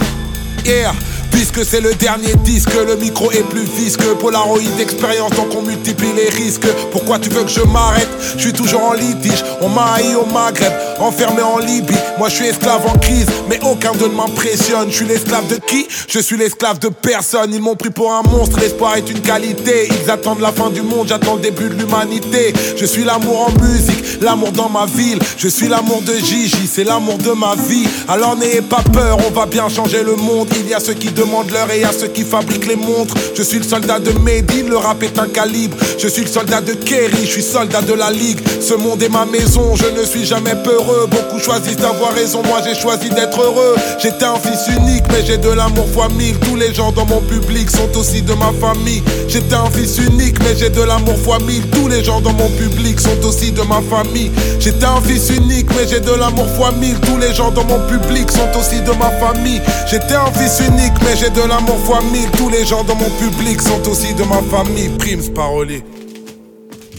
[0.63, 0.93] Yeah!
[1.31, 4.03] Puisque c'est le dernier disque, le micro est plus visque.
[4.19, 6.67] Polaroid d'expérience, donc on multiplie les risques.
[6.91, 8.09] Pourquoi tu veux que je m'arrête?
[8.35, 9.43] Je suis toujours en litige.
[9.61, 11.95] On m'a haï au Maghreb, enfermé en Libye.
[12.17, 14.89] Moi je suis esclave en crise, mais aucun d'eux ne m'impressionne.
[14.89, 15.87] Je suis l'esclave de qui?
[16.07, 17.53] Je suis l'esclave de personne.
[17.53, 19.89] Ils m'ont pris pour un monstre, l'espoir est une qualité.
[19.89, 22.53] Ils attendent la fin du monde, j'attends le début de l'humanité.
[22.77, 25.19] Je suis l'amour en musique, l'amour dans ma ville.
[25.37, 27.87] Je suis l'amour de Gigi, c'est l'amour de ma vie.
[28.07, 30.49] Alors n'ayez pas peur, on va bien changer le monde.
[30.59, 33.13] Il y a ceux qui demandent l'heure et à ceux qui fabriquent les montres.
[33.35, 35.77] Je suis le soldat de Medine, le rap est un calibre.
[35.99, 38.39] Je suis le soldat de Kerry, je suis soldat de la ligue.
[38.59, 41.07] Ce monde est ma maison, je ne suis jamais peureux.
[41.11, 43.75] Beaucoup choisissent d'avoir raison, moi j'ai choisi d'être heureux.
[43.99, 46.37] J'étais un fils unique, mais j'ai de l'amour fois mille.
[46.39, 49.03] Tous les gens dans mon public sont aussi de ma famille.
[49.27, 51.63] J'étais un fils unique, mais j'ai de l'amour fois mille.
[51.69, 54.31] Tous les gens dans mon public sont aussi de ma famille.
[54.59, 56.99] J'étais un fils unique, mais j'ai de l'amour fois mille.
[57.01, 59.61] Tous les gens dans mon public sont aussi de ma famille.
[59.89, 62.29] J'étais un fils unique, mais j'ai de l'amour fois mille.
[62.31, 64.89] Tous les gens dans mon public sont aussi de ma famille.
[64.97, 65.83] Primes parolier.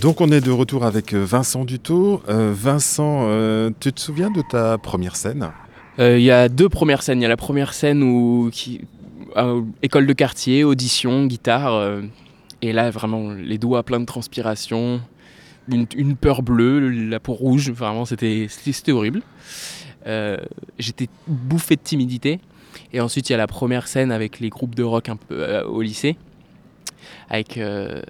[0.01, 2.22] Donc on est de retour avec euh, Vincent Dutot.
[2.29, 5.51] Euh, Vincent, euh, tu te souviens de ta première scène?
[5.98, 7.20] Euh, Il y a deux premières scènes.
[7.20, 8.81] Il y a la première scène où qui,
[9.37, 12.03] euh, école de quartier, audition, guitare, euh,
[12.62, 15.01] et là vraiment les doigts pleins de transpiration,
[15.68, 17.70] une, une peur bleue, la peau rouge.
[17.70, 18.48] Vraiment c'était
[18.88, 19.22] horrible.
[20.07, 20.37] Euh,
[20.81, 22.40] J'étais bouffé de timidité.
[22.93, 25.43] Et ensuite il y a la première scène avec les groupes de rock un peu
[25.43, 26.17] euh, au lycée,
[27.29, 28.03] avec euh,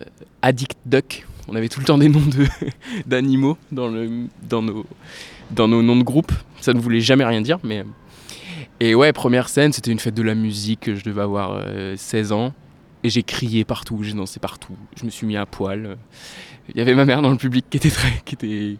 [0.43, 1.27] Addict Duck.
[1.49, 2.23] On avait tout le temps des noms
[3.07, 3.91] d'animaux dans,
[4.43, 4.87] dans, nos,
[5.51, 6.33] dans nos noms de groupe.
[6.61, 7.85] Ça ne voulait jamais rien dire, mais.
[8.81, 10.95] Et ouais, première scène, c'était une fête de la musique.
[10.95, 12.53] Je devais avoir euh, 16 ans.
[13.05, 14.77] Et j'ai crié partout, j'ai dansé partout.
[14.97, 15.97] Je me suis mis à poil.
[16.69, 18.77] Il y avait ma mère dans le public qui était, très, qui était,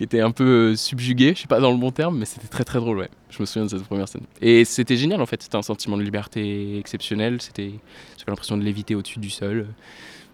[0.00, 2.48] qui était un peu euh, subjuguée, je sais pas dans le bon terme, mais c'était
[2.48, 3.10] très très drôle, ouais.
[3.28, 4.22] Je me souviens de cette première scène.
[4.40, 7.42] Et c'était génial en fait, c'était un sentiment de liberté exceptionnel.
[7.42, 7.72] C'était,
[8.16, 9.66] j'avais l'impression de léviter au-dessus du sol.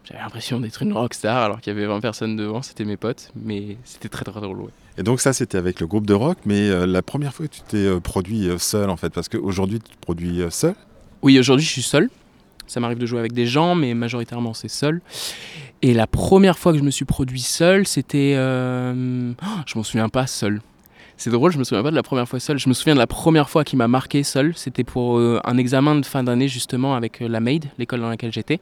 [0.05, 3.33] J'avais l'impression d'être une rockstar alors qu'il y avait 20 personnes devant, c'était mes potes,
[3.35, 4.71] mais c'était très très drôle, ouais.
[4.99, 7.53] Et donc ça c'était avec le groupe de rock, mais euh, la première fois que
[7.53, 10.77] tu t'es euh, produit seul en fait, parce qu'aujourd'hui tu te produis seul?
[11.23, 12.09] Oui, aujourd'hui je suis seul.
[12.67, 15.01] Ça m'arrive de jouer avec des gens, mais majoritairement c'est seul.
[15.83, 18.35] Et la première fois que je me suis produit seul, c'était.
[18.37, 20.61] euh, oh, je m'en souviens pas seul.
[21.17, 22.59] C'est drôle, je me souviens pas de la première fois seul.
[22.59, 24.53] Je me souviens de la première fois qui m'a marqué seul.
[24.57, 28.09] C'était pour euh, un examen de fin d'année justement avec euh, la Maid, l'école dans
[28.09, 28.61] laquelle j'étais.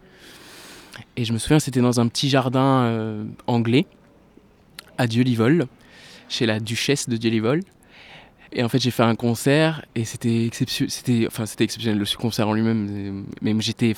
[1.16, 3.86] Et je me souviens, c'était dans un petit jardin anglais
[4.96, 5.66] à Dieu-Livol,
[6.28, 7.62] chez la duchesse de Dieu-Livol.
[8.54, 11.26] Et en fait, j'ai fait un concert et c'était exceptionnel.
[11.26, 13.26] Enfin, c'était exceptionnel le concert en lui-même.
[13.42, 13.94] Mais j'étais,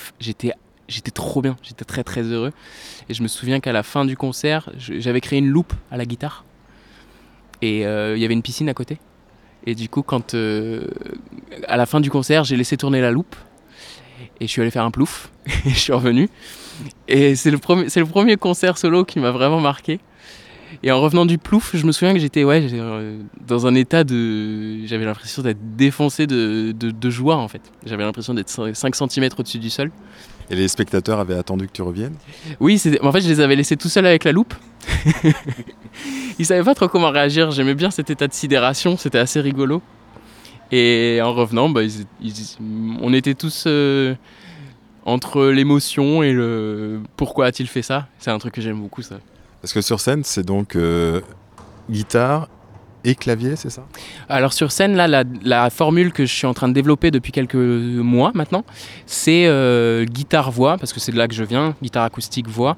[1.13, 1.57] trop bien.
[1.61, 2.51] J'étais très très heureux.
[3.07, 6.05] Et je me souviens qu'à la fin du concert, j'avais créé une loupe à la
[6.05, 6.43] guitare.
[7.61, 8.97] Et euh, il y avait une piscine à côté.
[9.67, 10.87] Et du coup, quand euh,
[11.67, 13.35] à la fin du concert, j'ai laissé tourner la loupe
[14.39, 15.31] et je suis allé faire un plouf
[15.65, 16.29] et je suis revenu.
[17.07, 19.99] Et c'est le premier concert solo qui m'a vraiment marqué.
[20.83, 24.03] Et en revenant du plouf, je me souviens que j'étais ouais, euh, dans un état
[24.03, 24.85] de.
[24.85, 27.61] J'avais l'impression d'être défoncé de, de, de joie en fait.
[27.85, 29.91] J'avais l'impression d'être 5 cm au-dessus du sol.
[30.49, 32.15] Et les spectateurs avaient attendu que tu reviennes?
[32.61, 34.53] Oui, en fait, je les avais laissés tout seuls avec la loupe.
[36.39, 37.51] Ils savaient pas trop comment réagir.
[37.51, 39.81] J'aimais bien cet état de sidération, c'était assez rigolo.
[40.71, 42.57] Et en revenant, bah, ils- ils-
[43.01, 44.15] on était tous euh,
[45.05, 48.07] entre l'émotion et le pourquoi a-t-il fait ça?
[48.19, 49.19] C'est un truc que j'aime beaucoup, ça.
[49.61, 51.21] Parce que sur scène c'est donc euh,
[51.89, 52.47] guitare
[53.03, 53.85] et clavier, c'est ça?
[54.27, 57.55] Alors sur scène, là, la, formule que je suis en train de développer depuis quelques
[57.55, 58.65] mois maintenant,
[59.05, 62.75] c'est euh, guitare-voix, parce que c'est de là que je viens, guitare acoustique-voix.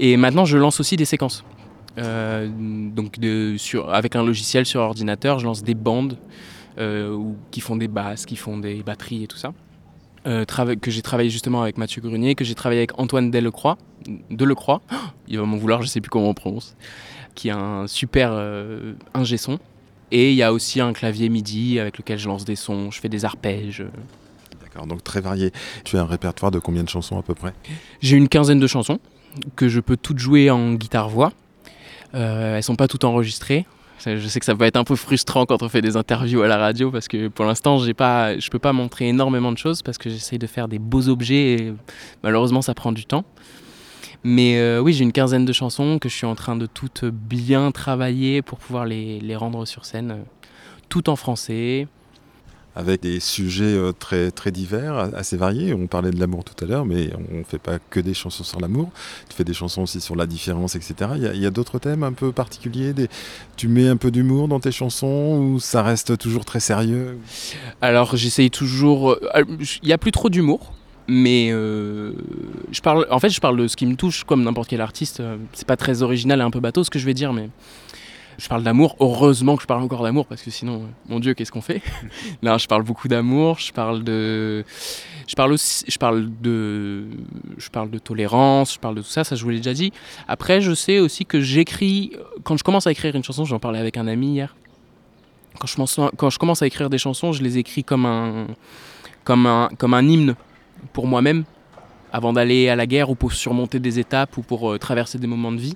[0.00, 1.44] Et maintenant, je lance aussi des séquences.
[1.98, 3.16] Euh, donc
[3.92, 6.18] avec un logiciel sur ordinateur, je lance des bandes
[7.50, 9.52] qui font des basses, qui font des batteries et tout ça.
[10.26, 13.78] Euh, que j'ai travaillé justement avec Mathieu Grenier, que j'ai travaillé avec Antoine Delecroix,
[14.30, 14.82] Delecroix,
[15.28, 16.76] il va m'en vouloir, je sais plus comment on prononce,
[17.34, 19.58] qui est un super euh, ingé son.
[20.10, 22.98] Et il y a aussi un clavier MIDI avec lequel je lance des sons, je
[22.98, 23.84] fais des arpèges.
[24.62, 25.52] D'accord, donc très varié.
[25.84, 27.52] Tu as un répertoire de combien de chansons à peu près?
[28.00, 28.98] J'ai une quinzaine de chansons
[29.54, 31.32] que je peux toutes jouer en guitare-voix.
[32.14, 33.66] Euh, elles sont pas toutes enregistrées.
[34.04, 36.48] Je sais que ça peut être un peu frustrant quand on fait des interviews à
[36.48, 39.82] la radio parce que pour l'instant, j'ai pas, je peux pas montrer énormément de choses
[39.82, 41.74] parce que j'essaye de faire des beaux objets et
[42.22, 43.24] malheureusement, ça prend du temps.
[44.24, 47.04] Mais euh, oui, j'ai une quinzaine de chansons que je suis en train de toutes
[47.04, 50.22] bien travailler pour pouvoir les, les rendre sur scène, euh,
[50.88, 51.86] tout en français.
[52.78, 55.74] Avec des sujets euh, très, très divers, assez variés.
[55.74, 58.44] On parlait de l'amour tout à l'heure, mais on ne fait pas que des chansons
[58.44, 58.90] sur l'amour.
[59.28, 60.94] Tu fais des chansons aussi sur la différence, etc.
[61.16, 62.94] Il y a, d'autres thèmes un peu particuliers.
[63.56, 67.18] Tu mets un peu d'humour dans tes chansons ou ça reste toujours très sérieux?
[67.80, 69.10] Alors j'essaye toujours.
[69.10, 69.42] euh,
[69.82, 70.72] Il n'y a plus trop d'humour,
[71.08, 72.12] mais euh,
[72.70, 73.08] je parle.
[73.10, 75.20] En fait, je parle de ce qui me touche, comme n'importe quel artiste.
[75.52, 77.48] C'est pas très original et un peu bateau ce que je vais dire, mais
[78.38, 78.96] je parle d'amour.
[79.00, 81.82] Heureusement que je parle encore d'amour parce que sinon, mon Dieu, qu'est-ce qu'on fait?
[82.42, 83.58] Là, je parle beaucoup d'amour.
[83.58, 84.64] Je parle de.
[85.26, 85.84] Je parle aussi.
[85.88, 87.04] Je parle de.
[87.58, 88.74] Je parle de tolérance.
[88.74, 89.24] Je parle de tout ça.
[89.24, 89.92] Ça, je vous l'ai déjà dit.
[90.28, 92.12] Après, je sais aussi que j'écris.
[92.44, 94.54] Quand je commence à écrire une chanson, j'en parlais avec un ami hier.
[95.58, 98.46] Quand je, commence- quand je commence à écrire des chansons, je les écris comme un,
[99.24, 100.36] comme un, comme un hymne
[100.92, 101.42] pour moi-même,
[102.12, 105.26] avant d'aller à la guerre ou pour surmonter des étapes ou pour euh, traverser des
[105.26, 105.74] moments de vie.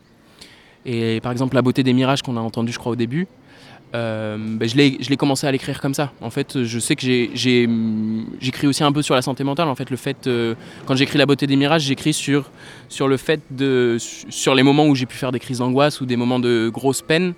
[0.84, 3.26] Et par exemple, La beauté des mirages qu'on a entendu, je crois, au début,
[3.94, 6.12] euh, ben, je l'ai commencé à l'écrire comme ça.
[6.20, 9.68] En fait, je sais que j'écris aussi un peu sur la santé mentale.
[9.68, 10.54] En fait, le fait, euh,
[10.86, 12.50] quand j'écris La beauté des mirages, j'écris sur,
[12.88, 13.98] sur le fait de.
[13.98, 17.02] sur les moments où j'ai pu faire des crises d'angoisse ou des moments de grosse
[17.02, 17.34] peine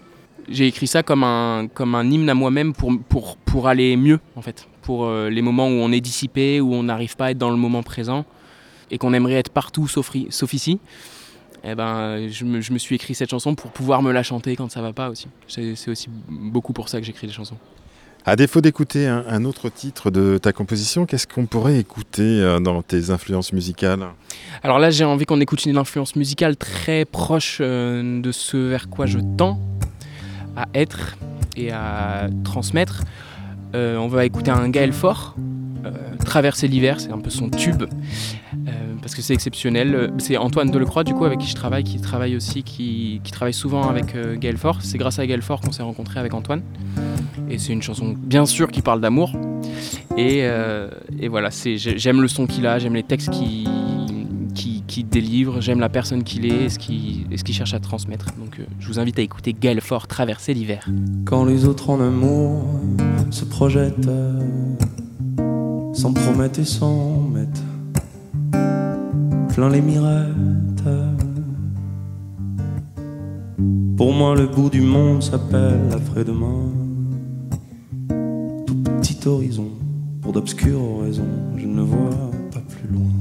[0.48, 4.20] j'ai écrit ça comme un, comme un hymne à moi-même pour, pour, pour aller mieux,
[4.36, 4.66] en fait.
[4.82, 7.50] Pour euh, les moments où on est dissipé, où on n'arrive pas à être dans
[7.50, 8.24] le moment présent
[8.90, 10.14] et qu'on aimerait être partout sauf
[10.52, 10.78] ici.
[11.66, 14.54] Eh ben, je, me, je me suis écrit cette chanson pour pouvoir me la chanter
[14.54, 15.28] quand ça va pas aussi.
[15.48, 17.56] C'est aussi beaucoup pour ça que j'écris des chansons.
[18.26, 22.58] À défaut d'écouter un, un autre titre de ta composition, qu'est-ce qu'on pourrait écouter euh,
[22.58, 24.02] dans tes influences musicales?
[24.62, 28.88] Alors là, j'ai envie qu'on écoute une influence musicale très proche euh, de ce vers
[28.88, 29.60] quoi je tends
[30.56, 31.16] à être
[31.56, 33.02] et à transmettre.
[33.74, 35.34] Euh, on va écouter un Gaël Fort,
[36.24, 38.70] Traverser l'hiver, c'est un peu son tube, euh,
[39.02, 39.94] parce que c'est exceptionnel.
[39.94, 43.32] Euh, C'est Antoine Delecroix, du coup, avec qui je travaille, qui travaille aussi, qui, qui
[43.32, 44.78] travaille souvent avec euh, Gaël Fort.
[44.80, 46.62] C'est grâce à Gaël qu'on s'est rencontré avec Antoine.
[47.50, 49.32] Et c'est une chanson, bien sûr, qui parle d'amour.
[50.16, 50.88] Et, euh,
[51.28, 53.68] voilà, j'aime le son qu'il a, j'aime les textes qu'il
[54.54, 58.26] qui, qui délivre, j'aime la personne qu'il est et ce qu'il cherche à transmettre.
[58.38, 60.88] Donc euh, je vous invite à écouter Gaël Fort, Traverser l'hiver.
[61.24, 62.64] Quand les autres en amour
[63.30, 64.08] se projettent,
[66.04, 67.64] s'en promettent et s'en mettent
[69.54, 70.84] plein les mirettes.
[73.96, 76.64] Pour moi, le bout du monde s'appelle l'après-demain.
[78.66, 79.68] Tout petit horizon,
[80.20, 83.12] pour d'obscures raisons, je ne vois pas plus loin.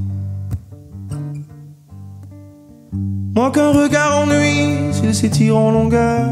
[3.34, 6.32] Moi qu'un regard ennuie s'il s'étire en longueur.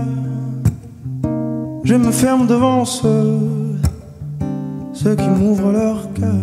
[1.86, 3.40] Je me ferme devant ceux,
[5.04, 6.36] ceux qui m'ouvrent leur cœur.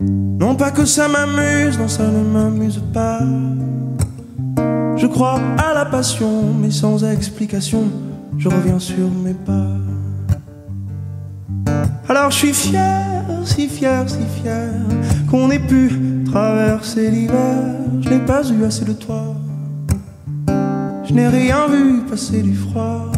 [0.00, 3.20] Non pas que ça m'amuse, non ça ne m'amuse pas.
[4.96, 7.82] Je crois à la passion, mais sans explication,
[8.38, 9.76] je reviens sur mes pas.
[12.08, 14.70] Alors je suis fier, si fier, si fier,
[15.30, 17.58] qu'on ait pu traverser l'hiver.
[18.00, 19.34] Je n'ai pas eu assez de toi.
[21.04, 23.10] Je n'ai rien vu passer du froid.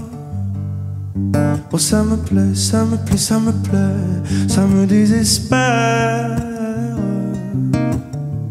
[1.74, 6.36] Oh, ça me plaît, ça me plaît, ça me plaît, ça me désespère.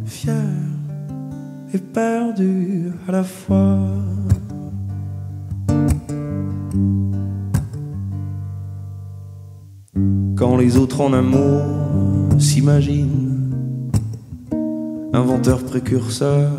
[0.05, 0.33] Fier
[1.73, 3.77] et perdu à la fois.
[10.35, 11.61] Quand les autres en amour
[12.39, 13.51] s'imaginent,
[15.13, 16.49] inventeurs précurseurs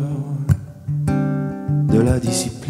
[1.91, 2.62] de la discipline.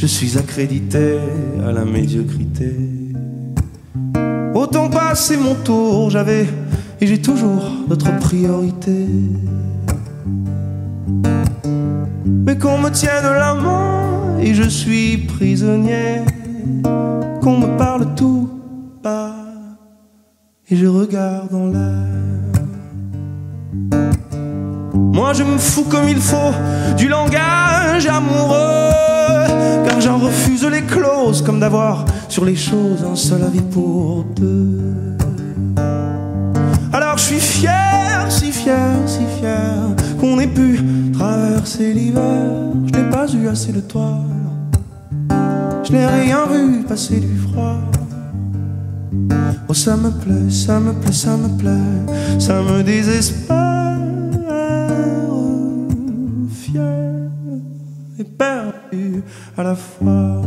[0.00, 1.18] Je suis accrédité
[1.66, 2.72] à la médiocrité.
[4.54, 6.46] Autant passer mon tour, j'avais
[7.00, 9.08] et j'ai toujours d'autres priorités.
[12.46, 16.22] mais qu'on me tienne la main et je suis prisonnier,
[17.42, 18.48] qu'on me parle tout
[19.02, 19.34] bas
[20.70, 22.52] et je regarde en l'air.
[24.94, 26.54] Moi je me fous comme il faut
[26.96, 28.67] du langage amoureux,
[30.18, 35.16] refuse les clauses comme d'avoir sur les choses un seul avis pour deux.
[36.92, 39.74] Alors je suis fier, si fier, si fier
[40.20, 40.80] qu'on ait pu
[41.12, 42.46] traverser l'hiver.
[42.86, 44.18] Je n'ai pas eu assez de toi,
[45.84, 47.78] je n'ai rien vu passer du froid.
[49.68, 53.67] Oh ça me plaît, ça me plaît, ça me plaît, ça me désespère.
[58.18, 59.22] Et perdu
[59.56, 60.42] à la fois.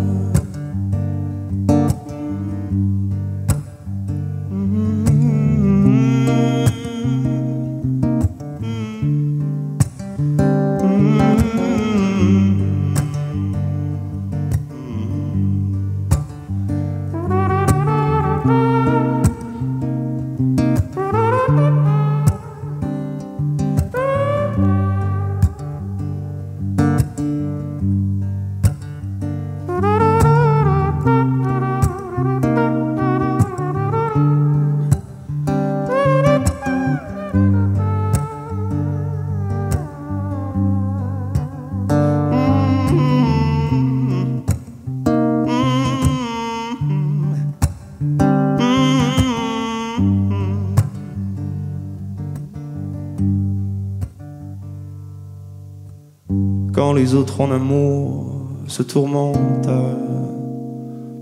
[57.02, 59.68] Les autres en amour se tourmentent,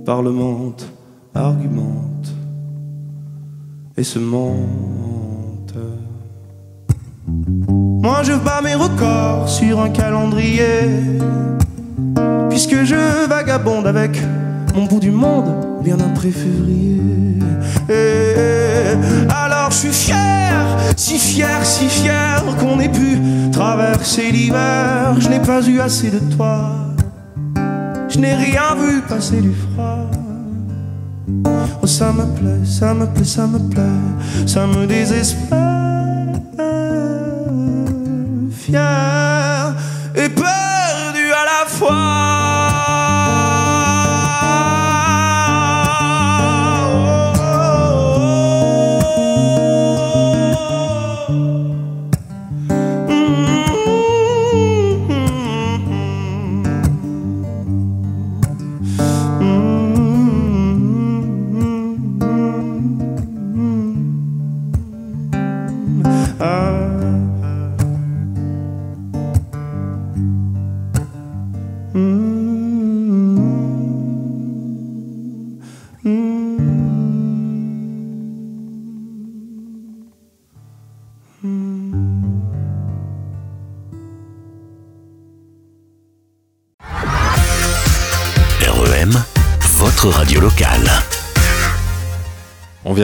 [0.05, 0.85] parlementent,
[1.33, 2.33] argumentent
[3.95, 5.77] et se mentent.
[8.03, 10.81] Moi je bats mes records sur un calendrier,
[12.49, 14.21] puisque je vagabonde avec
[14.75, 15.49] mon bout du monde
[15.81, 17.01] bien après février.
[17.87, 18.97] Et
[19.29, 23.17] alors je suis fier, si fier, si fier qu'on ait pu
[23.53, 25.15] traverser l'hiver.
[25.19, 26.71] Je n'ai pas eu assez de toi,
[28.09, 30.11] je n'ai rien vu passer du froid.
[31.81, 35.57] Oh ça me plaît, ça me plaît, ça me plaît, ça me désespère.
[38.51, 39.18] Fier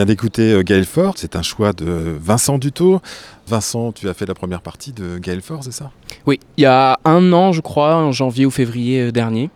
[0.06, 3.00] d'écouter euh, Gaël Fort, c'est un choix de Vincent Dutot.
[3.46, 5.90] Vincent, tu as fait la première partie de Gaël Fort, c'est ça?
[6.24, 9.50] Oui, il y a un an, je crois, en janvier ou février euh, dernier.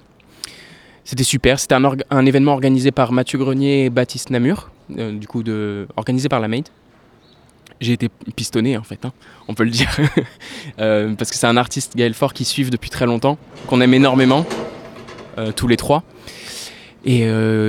[1.04, 1.58] C'était super.
[1.58, 1.76] C'était
[2.10, 5.42] un, événement organisé par Mathieu Grenier et Baptiste Namur, euh, du coup,
[5.96, 6.68] organisé par la Maid.
[7.80, 9.12] J'ai été pistonné, en fait, hein,
[9.48, 9.88] on peut le dire.
[10.76, 14.44] Parce que c'est un artiste, Gaël Fort, qui suivent depuis très longtemps, qu'on aime énormément,
[15.56, 16.02] tous les trois.
[17.06, 17.26] Et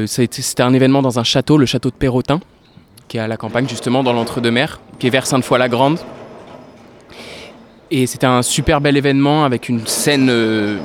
[0.08, 2.42] c'était un événement dans un château, le château de Perrotin,
[3.12, 6.00] qui est à la campagne, justement, dans l'entre-deux-mers, qui est vers Sainte-Foy-la-Grande.
[7.92, 10.78] Et c'était un super bel événement avec une scène euh,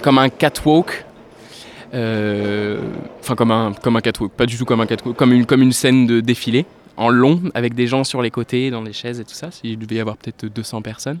[0.00, 1.04] comme un catwalk.
[1.92, 2.78] Euh,
[3.20, 5.60] Enfin, comme un, comme un catwalk, pas du tout comme un catwalk, comme une, comme
[5.60, 6.64] une scène de défilé
[6.96, 9.50] en long avec des gens sur les côtés, dans les chaises et tout ça.
[9.62, 11.18] Il devait y avoir peut-être 200 personnes.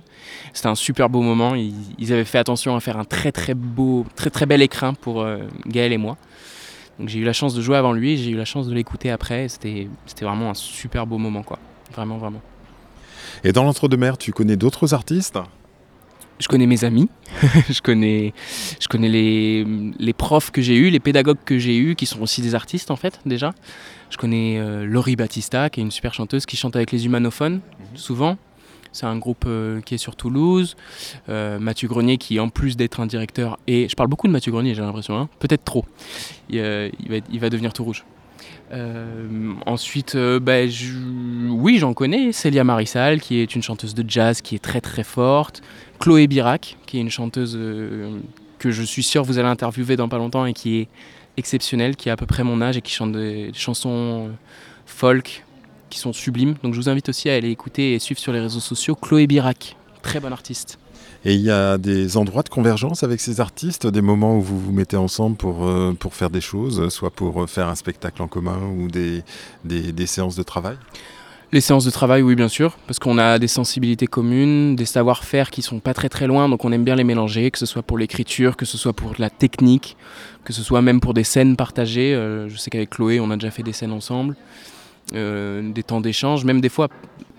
[0.54, 1.54] C'était un super beau moment.
[1.54, 5.20] Ils, avaient fait attention à faire un très très beau, très très bel écrin pour
[5.20, 6.16] euh, Gaël et moi.
[6.98, 8.74] Donc j'ai eu la chance de jouer avant lui et j'ai eu la chance de
[8.74, 9.48] l'écouter après.
[9.48, 9.88] C'était
[10.20, 11.58] vraiment un super beau moment, quoi.
[11.92, 12.40] Vraiment, vraiment.
[13.42, 15.38] Et dans l'entre-deux-mer, tu connais d'autres artistes?
[16.40, 17.08] Je connais mes amis,
[17.70, 18.34] je connais,
[18.80, 19.64] je connais les,
[19.96, 22.90] les profs que j'ai eus, les pédagogues que j'ai eus, qui sont aussi des artistes
[22.90, 23.54] en fait déjà.
[24.10, 27.60] Je connais euh, Laurie Battista, qui est une super chanteuse, qui chante avec les humanophones
[27.94, 28.36] souvent.
[28.94, 30.76] C'est un groupe euh, qui est sur Toulouse.
[31.28, 34.52] Euh, Mathieu Grenier, qui en plus d'être un directeur, et je parle beaucoup de Mathieu
[34.52, 35.84] Grenier, j'ai l'impression, hein, peut-être trop.
[36.48, 38.04] Il, euh, il va, devenir tout rouge.
[39.66, 42.32] Ensuite, je- oui, j'en connais.
[42.32, 45.60] Célia Marissal, qui est une chanteuse de jazz qui est très très forte.
[45.98, 47.58] Chloé Birac, qui est une chanteuse
[48.58, 50.88] que je suis sûr vous allez interviewer dans pas longtemps et qui est
[51.36, 54.30] exceptionnelle, qui a à peu près mon âge et qui chante des chansons
[54.86, 55.44] folk
[55.94, 56.54] qui sont sublimes.
[56.62, 59.26] Donc je vous invite aussi à aller écouter et suivre sur les réseaux sociaux Chloé
[59.26, 60.78] Birac, très bonne artiste.
[61.24, 64.58] Et il y a des endroits de convergence avec ces artistes, des moments où vous
[64.58, 68.20] vous mettez ensemble pour, euh, pour faire des choses, soit pour euh, faire un spectacle
[68.20, 69.22] en commun ou des,
[69.64, 70.76] des, des séances de travail?
[71.52, 75.50] Les séances de travail, oui, bien sûr, parce qu'on a des sensibilités communes, des savoir-faire
[75.50, 77.82] qui sont pas très très loin, donc on aime bien les mélanger, que ce soit
[77.82, 79.96] pour l'écriture, que ce soit pour la technique,
[80.44, 82.12] que ce soit même pour des scènes partagées.
[82.12, 84.34] Euh, je sais qu'avec Chloé, on a déjà fait des scènes ensemble,
[85.12, 86.88] euh, des temps d'échange, même des fois,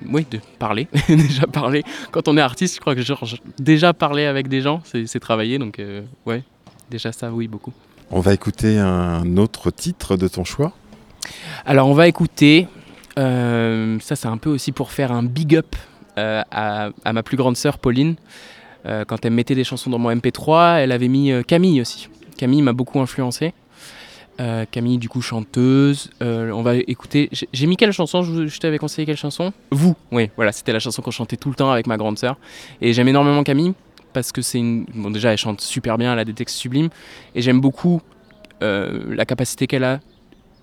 [0.08, 1.84] oui, de parler, déjà parler.
[2.12, 3.24] Quand on est artiste, je crois que genre,
[3.60, 6.44] déjà parler avec des gens, c'est travailler, donc euh, ouais,
[6.90, 7.74] déjà ça, oui, beaucoup.
[8.12, 10.74] On va écouter un autre titre de ton choix.
[11.66, 12.68] Alors on va écouter,
[13.18, 15.76] euh, ça c'est un peu aussi pour faire un big up
[16.20, 18.16] euh, à, à ma plus grande sœur Pauline.
[19.08, 22.08] Quand elle mettait des chansons dans mon MP3, elle avait mis Camille aussi.
[22.38, 23.52] Camille m'a beaucoup influencé.
[24.42, 26.10] Euh, Camille du coup chanteuse.
[26.22, 27.30] Euh, on va écouter.
[27.54, 28.22] J'ai mis quelle chanson?
[28.24, 29.54] Je t'avais conseillé quelle chanson?
[29.72, 29.96] Vous.
[30.12, 32.38] Oui, voilà, c'était la chanson qu'on chantait tout le temps avec ma grande sœur.
[32.82, 33.74] Et j'aime énormément Camille
[34.12, 34.86] parce que c'est une.
[34.94, 36.90] Bon déjà elle chante super bien, elle a des textes sublimes.
[37.34, 38.02] Et j'aime beaucoup
[38.62, 40.02] euh, la capacité qu'elle a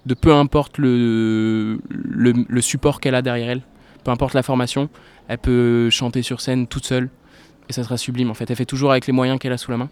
[0.05, 3.62] de peu importe le, le, le support qu'elle a derrière elle,
[4.05, 4.89] peu importe la formation,
[5.29, 7.09] elle peut chanter sur scène toute seule
[7.68, 8.51] et ça sera sublime en fait.
[8.51, 9.89] Elle fait toujours avec les moyens qu'elle a sous la main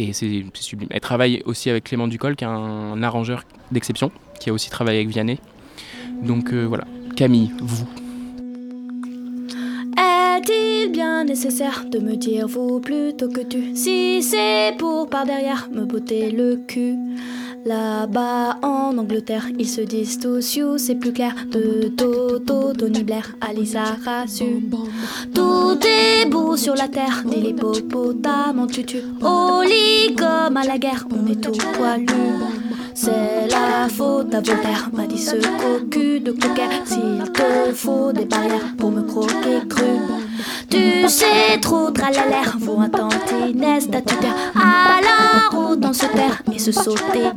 [0.00, 0.88] et c'est sublime.
[0.90, 4.98] Elle travaille aussi avec Clément Ducol qui est un, arrangeur d'exception qui a aussi travaillé
[4.98, 5.38] avec Vianney.
[6.22, 6.84] Donc euh, voilà,
[7.16, 7.86] Camille, vous.
[10.40, 13.76] Est-il bien nécessaire de me dire vous plutôt que tu?
[13.76, 16.96] Si c'est pour par derrière me botter le cul
[17.66, 21.34] Là-bas en Angleterre, ils se disent tous you, c'est plus clair.
[21.50, 24.66] De Toto, Tony Blair, Alisa Rassu.
[25.34, 29.02] Tout est beau sur la terre, dit l'hippopotame en tutu.
[29.20, 32.06] Au lit comme à la guerre, on est tout poilu.
[32.94, 36.68] C'est la faute à Voltaire, m'a dit ce cocu de coquet.
[36.86, 40.29] S'il te faut des barrières pour me croquer cru.
[40.68, 44.34] Tu sais trop tralalaire, vaut un tantinet statutaire.
[44.54, 47.30] Alors autant se taire et se sauter.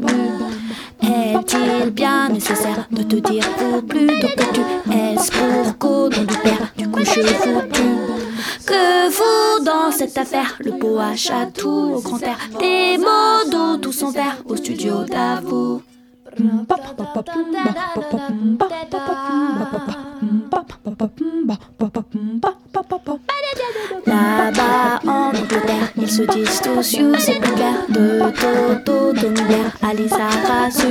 [1.01, 6.37] Est-il bien nécessaire de te dire vous plutôt que tu Est-ce pour qu'au nom du
[6.37, 11.95] père, du coup je vous tue Que vous dans cette affaire, le pot à chatou
[11.95, 15.81] au grand air Des mots d'eau tous en verre au studio d'avoue
[24.05, 27.75] Là-bas en Angleterre, ils se disent tous you, c'est plus clair.
[27.89, 30.87] De Toto, Tony Blair, Alisa Rassu.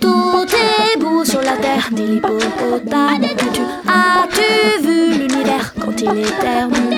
[0.00, 3.22] Tout est beau sur la terre, dit l'hippopotame.
[3.52, 5.74] Tu as-tu vu l'univers?
[5.80, 6.90] Quand il éternue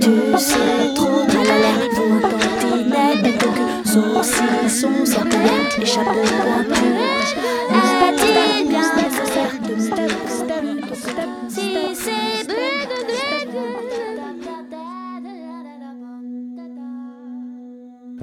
[0.00, 3.62] Tu sais trop à l'air, faut un tantinet, bête au cul.
[3.84, 8.01] Saucisson, serpillère, les chapeaux pointus.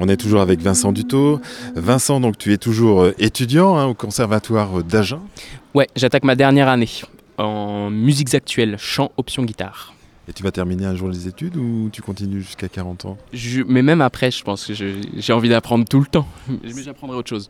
[0.01, 1.41] On est toujours avec Vincent Dutot.
[1.75, 5.19] Vincent, donc tu es toujours euh, étudiant hein, au conservatoire d'Agen.
[5.73, 6.87] Ouais, j'attaque ma dernière année
[7.37, 9.93] en musiques actuelles, chant, option guitare.
[10.29, 13.17] Et tu vas terminer un jour les études ou tu continues jusqu'à 40 ans?
[13.33, 16.27] Je- mais même après, je pense que j'ai envie d'apprendre tout le temps.
[16.47, 17.49] Mais j'apprendrai autre chose.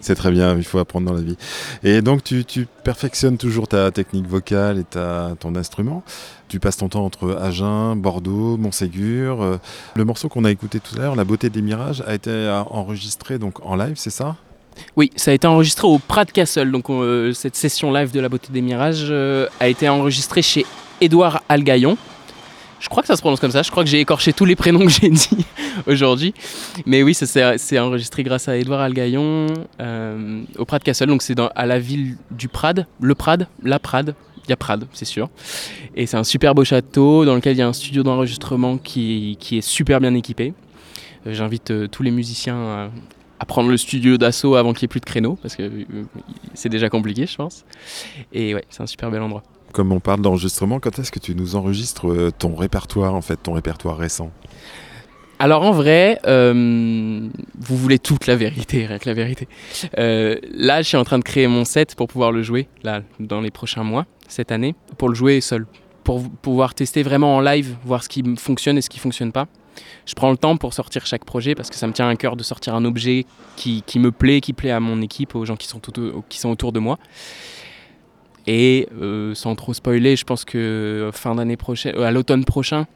[0.00, 1.36] C'est- très bien, il faut apprendre dans la vie.
[1.82, 6.02] Et donc tu, tu perfectionnes toujours ta technique vocale et ta, ton instrument.
[6.48, 9.42] Tu passes ton temps entre Agen, Bordeaux, Montségur.
[9.42, 9.56] Euh,
[9.96, 12.62] Le morceau qu'on a écouté tout à l'heure, La beauté des mirages, a été euh,
[12.70, 14.36] enregistré donc en live, c'est ça?
[14.94, 16.70] Oui, ça a été enregistré au Pratt Castle.
[16.70, 20.64] Donc euh, cette session live de la beauté des mirages euh, a été enregistrée chez
[21.00, 21.96] Édouard Algaillon.
[22.78, 23.62] Je crois que ça se prononce comme ça.
[23.62, 25.46] Je crois que j'ai écorché tous les prénoms que j'ai dit
[25.86, 26.34] aujourd'hui.
[26.84, 29.46] Mais oui, c'est enregistré grâce à Édouard Algaillon
[29.80, 31.06] euh, au Pratt Castle.
[31.06, 34.14] Donc c'est à la ville du Prad, le Prad, la Prad.
[34.44, 35.28] Il y a Prad, c'est sûr.
[35.96, 39.36] Et c'est un super beau château dans lequel il y a un studio d'enregistrement qui,
[39.40, 40.54] qui est super bien équipé.
[41.26, 42.90] Euh, J'invite euh, tous les musiciens
[43.38, 46.04] à, prendre le studio d'assaut avant qu'il n'y ait plus de créneaux, parce que euh,
[46.54, 47.64] c'est déjà compliqué, je pense.
[48.32, 49.42] Et ouais, c'est un super bel endroit.
[49.72, 53.36] Comme on parle d'enregistrement, quand est-ce que tu nous enregistres euh, ton répertoire, en fait,
[53.36, 54.30] ton répertoire récent?
[55.38, 57.28] Alors en vrai, euh,
[57.58, 59.48] vous voulez toute la vérité, rien que la vérité.
[59.98, 63.02] Euh, là, je suis en train de créer mon set pour pouvoir le jouer, là,
[63.20, 65.66] dans les prochains mois, cette année, pour le jouer seul,
[66.04, 69.46] pour pouvoir tester vraiment en live, voir ce qui fonctionne et ce qui fonctionne pas.
[70.06, 72.36] Je prends le temps pour sortir chaque projet parce que ça me tient à cœur
[72.36, 75.66] de sortir un objet qui, me plaît, qui plaît à mon équipe, aux gens qui
[75.66, 76.98] sont, tout- qui sont autour de moi.
[78.46, 82.86] Et euh, sans trop spoiler, je pense que fin d'année prochaine, euh, à l'automne prochain,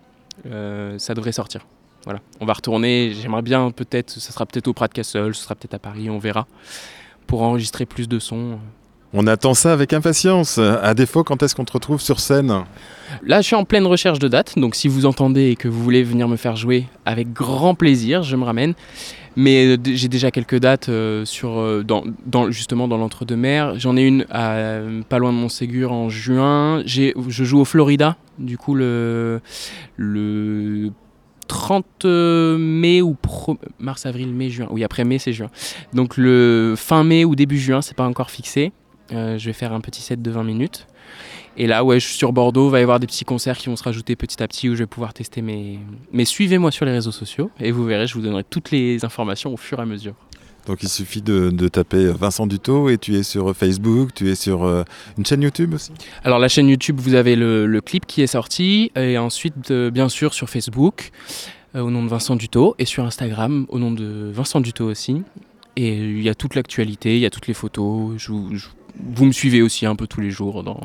[0.47, 1.67] euh, ça devrait sortir.
[2.05, 3.13] Voilà, on va retourner.
[3.21, 6.19] J'aimerais bien peut-être, ça sera peut-être au Prat Castle, ce sera peut-être à Paris, on
[6.19, 6.47] verra,
[7.27, 8.59] pour enregistrer plus de sons.
[9.13, 10.59] On attend ça avec impatience.
[10.59, 12.65] À défaut, quand est-ce qu'on te retrouve sur scène?
[13.25, 15.83] Là, je suis en pleine recherche de dates, donc si vous entendez et que vous
[15.83, 18.75] voulez venir me faire jouer, avec grand plaisir, je me ramène.
[19.37, 21.85] Mais euh, j'ai déjà quelques dates euh, sur, euh,
[22.51, 23.79] justement dans l'entre-deux-mer.
[23.79, 26.83] J'en ai une à, pas loin de Montségur en juin.
[26.87, 27.13] Je
[27.45, 29.41] joue au Florida, du coup, le,
[29.97, 30.91] le
[31.49, 33.17] 30 mai ou
[33.79, 34.69] mars, avril, mai, juin.
[34.71, 35.51] Oui, après mai, c'est juin.
[35.95, 38.73] Donc le fin mai ou début juin, c'est pas encore fixé.
[39.13, 40.87] Euh, je vais faire un petit set de 20 minutes.
[41.57, 42.69] Et là, ouais, je suis sur Bordeaux.
[42.69, 44.75] Il va y avoir des petits concerts qui vont se rajouter petit à petit où
[44.75, 45.79] je vais pouvoir tester mes.
[46.13, 49.53] Mais suivez-moi sur les réseaux sociaux et vous verrez, je vous donnerai toutes les informations
[49.53, 50.15] au fur et à mesure.
[50.67, 54.35] Donc il suffit de, de taper Vincent Duto et tu es sur Facebook, tu es
[54.35, 54.85] sur euh,
[55.19, 55.91] une chaîne YouTube aussi?
[56.23, 58.93] Alors, la chaîne YouTube, vous avez le, le clip qui est sorti.
[58.95, 61.11] Et ensuite, euh, bien sûr, sur Facebook,
[61.75, 62.77] euh, au nom de Vincent Duto.
[62.79, 65.23] Et sur Instagram, au nom de Vincent Duto aussi.
[65.77, 68.13] Et il y a toute l'actualité, il y a toutes les photos.
[68.19, 68.73] Je vous, je- vous
[69.19, 70.81] me suivez aussi un peu tous les jours dans,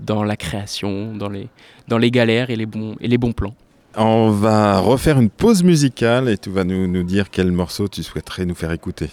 [0.00, 1.48] dans la création, dans les,
[1.88, 3.54] dans les galères et les bons, et les bons plans.
[3.96, 8.02] On va refaire une pause musicale et tu vas nous, nous dire quel morceau tu
[8.02, 9.10] souhaiterais nous faire écouter.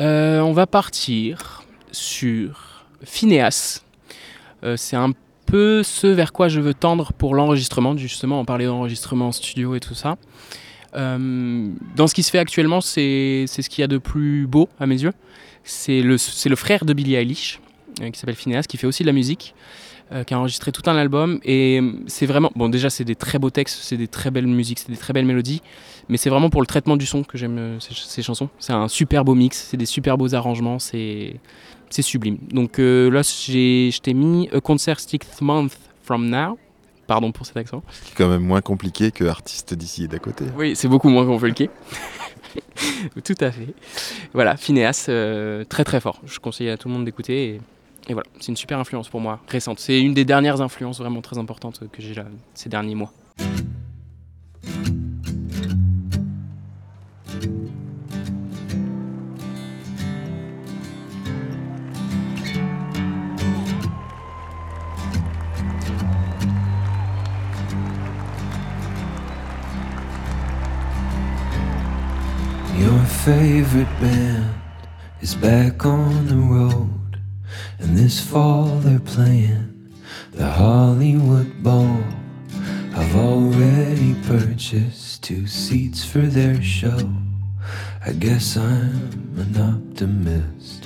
[0.00, 3.82] Euh, on va partir sur Phineas.
[4.64, 5.12] Euh, c'est un
[5.44, 7.96] peu ce vers quoi je veux tendre pour l'enregistrement.
[7.96, 10.16] Justement, on parlait d'enregistrement en studio et tout ça.
[10.94, 14.46] Euh, dans ce qui se fait actuellement, c'est c'est ce qu'il y a de plus
[14.46, 15.12] beau à mes yeux.
[15.64, 17.60] C'est le, le frère de Billie Eilish,
[18.00, 19.54] euh, qui s'appelle Phineas, qui fait aussi de la musique,
[20.12, 21.40] euh, qui a enregistré tout un album.
[21.44, 22.50] Et euh, c'est vraiment.
[22.56, 25.12] Bon, déjà, c'est des très beaux textes, c'est des très belles musiques, c'est des très
[25.12, 25.62] belles mélodies.
[26.08, 28.48] Mais c'est vraiment pour le traitement du son que j'aime ces, ces chansons.
[28.58, 31.36] C'est un super beau mix, c'est des super beaux arrangements, c'est
[31.90, 32.38] c'est sublime.
[32.50, 36.58] Donc là, je t'ai mis A Concert Sixth Month From Now.
[37.06, 37.82] Pardon pour cet accent.
[37.90, 40.44] C'est quand même moins compliqué que artiste d'ici et d'à côté.
[40.56, 41.68] Oui, c'est beaucoup moins compliqué.
[43.24, 43.74] tout à fait.
[44.32, 46.20] Voilà, Phineas, euh, très très fort.
[46.24, 47.44] Je conseille à tout le monde d'écouter.
[47.44, 47.60] Et,
[48.08, 49.78] et voilà, c'est une super influence pour moi, récente.
[49.78, 52.24] C'est une des dernières influences vraiment très importantes que j'ai là
[52.54, 53.12] ces derniers mois.
[73.24, 74.52] Favorite band
[75.20, 77.20] is back on the road,
[77.78, 79.94] and this fall they're playing
[80.32, 82.02] the Hollywood Bowl.
[82.96, 87.12] I've already purchased two seats for their show.
[88.04, 90.82] I guess I'm an optimist.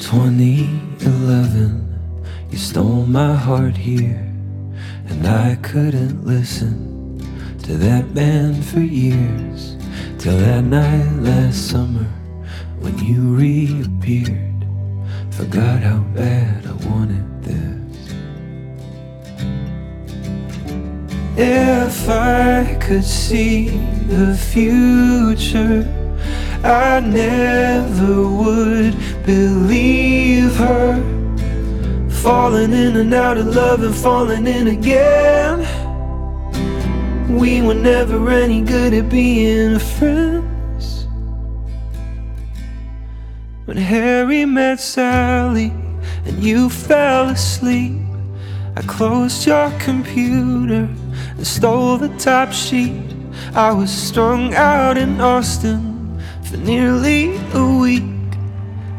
[0.00, 4.26] 2011, you stole my heart here,
[5.08, 7.18] and I couldn't listen
[7.64, 9.76] to that band for years
[10.22, 12.06] till that night last summer
[12.78, 14.64] when you reappeared.
[15.32, 18.14] Forgot how bad I wanted this.
[21.36, 23.70] If I could see
[24.06, 25.82] the future,
[26.62, 28.94] I never would
[29.26, 31.02] believe her.
[32.22, 35.81] Falling in and out of love and falling in again.
[37.32, 41.06] We were never any good at being friends.
[43.64, 45.72] When Harry met Sally
[46.26, 47.96] and you fell asleep,
[48.76, 50.88] I closed your computer
[51.36, 53.02] and stole the top sheet.
[53.54, 58.02] I was strung out in Austin for nearly a week.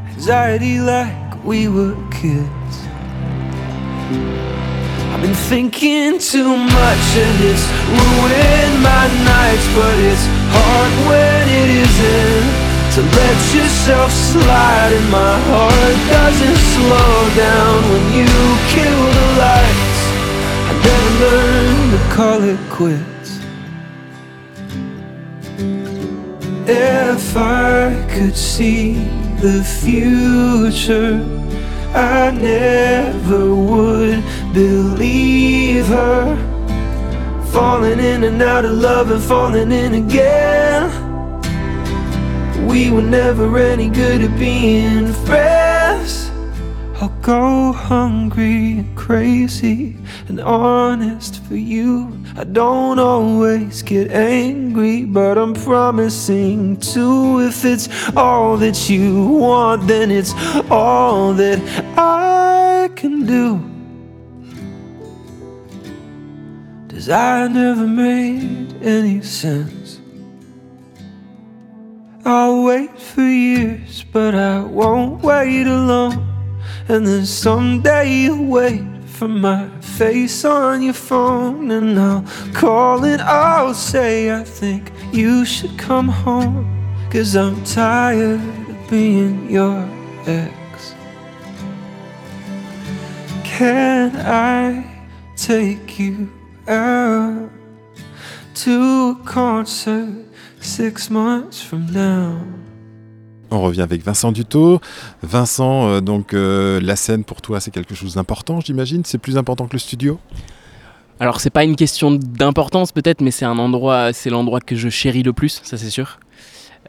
[0.10, 2.63] Anxiety like we were kids.
[5.24, 12.48] Been thinking too much and it's ruining my nights, but it's hard when it isn't.
[12.96, 18.34] To let yourself slide and my heart doesn't slow down when you
[18.76, 20.02] kill the lights.
[20.68, 23.30] I never learned to call it quits.
[26.68, 28.96] If I could see
[29.40, 31.43] the future,
[31.96, 34.24] I never would
[34.54, 36.36] believe her.
[37.52, 40.90] Falling in and out of love and falling in again.
[42.68, 45.73] We were never any good at being friends.
[47.04, 49.98] How go hungry and crazy
[50.30, 52.18] and honest for you.
[52.38, 57.42] I don't always get angry, but I'm promising to.
[57.42, 60.34] If it's all that you want, then it's
[60.72, 61.60] all that
[61.98, 63.60] I can do.
[66.88, 70.00] Cause never made any sense.
[72.24, 76.33] I'll wait for years, but I won't wait alone.
[76.90, 83.22] And then someday you'll wait for my face on your phone, and I'll call and
[83.22, 86.70] I'll say, I think you should come home.
[87.10, 89.88] Cause I'm tired of being your
[90.26, 90.96] ex.
[93.44, 96.32] Can I take you
[96.68, 97.52] out
[98.56, 100.26] to a concert
[100.60, 102.44] six months from now?
[103.54, 104.82] On revient avec Vincent Dutot.
[105.22, 109.04] Vincent, euh, donc euh, la scène pour toi c'est quelque chose d'important, j'imagine?
[109.06, 110.20] C'est plus important que le studio?
[111.20, 114.90] Alors c'est pas une question d'importance peut-être, mais c'est un endroit, c'est l'endroit que je
[114.90, 116.20] chéris le plus, ça c'est sûr.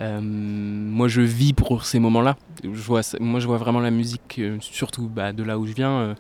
[0.00, 2.36] Euh, moi je vis pour ces moments-là.
[2.62, 6.16] Je vois, moi je vois vraiment la musique, surtout bah, de là où je viens.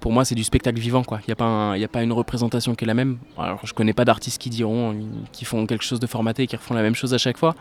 [0.00, 1.20] pour moi c'est du spectacle vivant quoi.
[1.22, 3.16] Il n'y a, pas a pas une représentation qui est la même.
[3.38, 4.94] Alors je connais pas d'artistes qui diront,
[5.32, 7.54] qui font quelque chose de formaté et qui refont la même chose à chaque fois.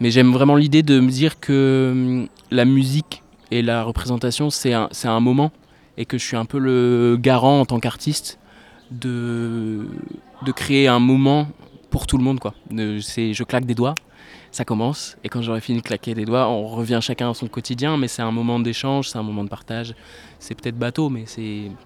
[0.00, 4.72] Mais j'aime vraiment l'idée de me dire que hum, la musique et la représentation c'est
[4.72, 5.52] un, un moment
[5.96, 8.38] et que je suis un peu le garant en tant qu'artiste
[8.90, 9.86] de,
[10.44, 11.48] de créer un moment
[11.90, 12.40] pour tout le monde.
[12.40, 12.54] Quoi.
[12.70, 13.94] Je claque des doigts,
[14.50, 17.46] ça commence, et quand j'aurai fini de claquer des doigts, on revient chacun à son
[17.46, 19.94] quotidien, mais c'est un moment d'échange, c'est un moment de partage.
[20.38, 21.24] C'est peut-être bateau, mais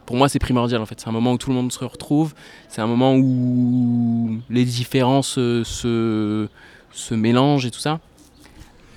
[0.06, 0.98] pour moi c'est primordial en fait.
[0.98, 2.34] C'est un moment où tout le monde se retrouve,
[2.68, 6.48] c'est un moment où les différences euh, se,
[6.92, 8.00] se mélangent et tout ça.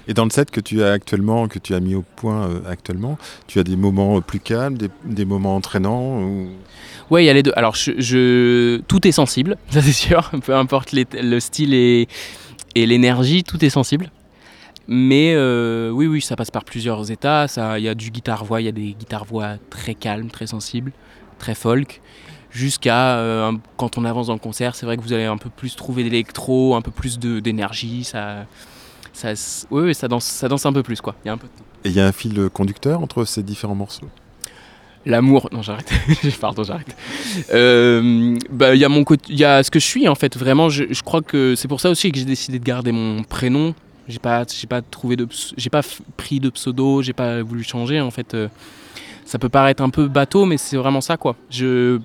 [0.08, 2.60] Et dans le set que tu as actuellement, que tu as mis au point euh,
[2.68, 3.18] actuellement,
[3.48, 6.48] tu as des moments euh, plus calmes, des, des moments entraînants ou...
[7.12, 7.52] Ouais, il y a les deux.
[7.56, 10.32] Alors, je, je- tout est sensible, ça c'est sûr.
[10.44, 12.08] Peu importe les- le style et,
[12.74, 14.10] et l'énergie, tout est sensible.
[14.88, 17.46] Mais euh, oui, oui, ça passe par plusieurs états.
[17.78, 20.92] Il y a du guitare-voix, il y a des guitare-voix très calmes, très sensibles,
[21.38, 22.02] très folk.
[22.52, 25.50] Jusqu'à euh, quand on avance dans le concert, c'est vrai que vous allez un peu
[25.50, 28.04] plus trouver d'électro, un peu plus d'énergie.
[28.04, 28.46] Ça,
[29.14, 31.16] ça, s- oui, oui, ça danse, ça danse un peu plus, quoi.
[31.24, 31.64] Il y a un peu de tout.
[31.86, 34.08] Et il y a un fil conducteur entre ces différents morceaux?
[35.06, 35.92] L'amour, non j'arrête,
[36.42, 36.96] pardon j'arrête.
[37.54, 40.14] Euh, bah, Il y a mon côté- il y a ce que je suis en
[40.14, 42.92] fait, vraiment je, je crois que c'est pour ça aussi que j'ai décidé de garder
[42.92, 43.74] mon prénom.
[44.08, 45.28] J'ai pas, j'ai pas trouvé de,
[45.58, 45.82] j'ai pas
[46.18, 48.34] pris de pseudo, j'ai pas voulu changer en fait.
[48.36, 48.48] euh,
[49.26, 51.36] ça peut paraître un peu bateau, mais c'est vraiment ça quoi.
[51.50, 52.00] Je,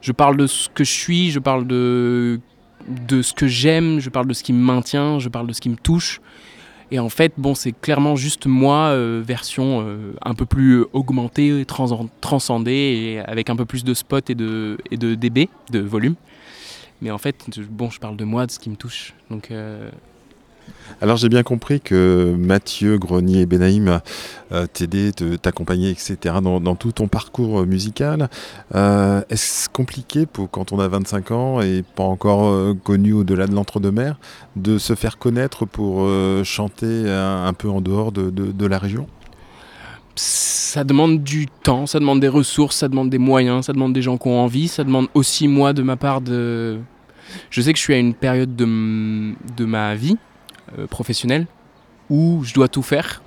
[0.00, 2.40] je parle de ce que je suis, je parle de,
[2.88, 5.60] de ce que j'aime, je parle de ce qui me maintient, je parle de ce
[5.60, 6.20] qui me touche.
[6.90, 11.64] Et en fait, bon, c'est clairement juste moi, euh, version euh, un peu plus augmentée,
[11.66, 16.14] trans- transcendée, avec un peu plus de spot et de, et de dB, de volume.
[17.02, 17.36] Mais en fait,
[17.70, 19.14] bon, je parle de moi, de ce qui me touche.
[19.30, 19.90] Donc, euh,
[21.00, 24.00] Alors j'ai bien compris que Mathieu Grenier Benaïm
[24.52, 26.16] euh, t'aidait, te- t'accompagnait, etc.
[26.42, 28.28] dans, tout ton parcours euh, musical.
[28.74, 33.46] Euh, Est-ce compliqué pour quand on a 25 ans et pas encore euh, connu au-delà
[33.46, 34.18] de l'entre-deux-mers
[34.56, 36.08] de se faire connaître pour
[36.44, 39.06] chanter un, peu en dehors de, de- la région?
[40.16, 44.02] Ça demande du temps, ça demande des ressources, ça demande des moyens, ça demande des
[44.02, 46.78] gens qui ont envie, ça demande aussi moi de ma part de...
[47.50, 48.64] Je sais que je suis à une période de,
[49.56, 50.16] de ma vie
[50.76, 51.46] euh, professionnelle
[52.10, 53.22] où je dois tout faire.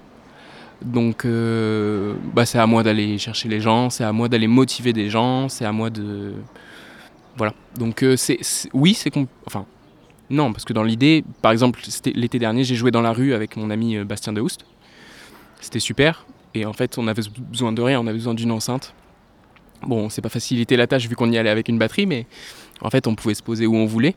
[0.81, 4.93] Donc euh, bah, c'est à moi d'aller chercher les gens, c'est à moi d'aller motiver
[4.93, 6.33] des gens, c'est à moi de...
[7.37, 7.53] Voilà.
[7.77, 8.39] Donc euh, c'est,
[8.73, 9.13] oui, c'est...
[9.13, 9.65] compl- Enfin,
[10.29, 11.81] non, parce que dans l'idée, par exemple,
[12.15, 14.65] l'été dernier, j'ai joué dans la rue avec mon ami Bastien de Houst.
[15.59, 16.25] C'était super.
[16.53, 18.93] Et en fait, on avait besoin de rien, on avait besoin d'une enceinte.
[19.83, 22.25] Bon, c'est pas facilité la tâche vu qu'on y allait avec une batterie, mais
[22.81, 24.15] en fait, on pouvait se poser où on voulait.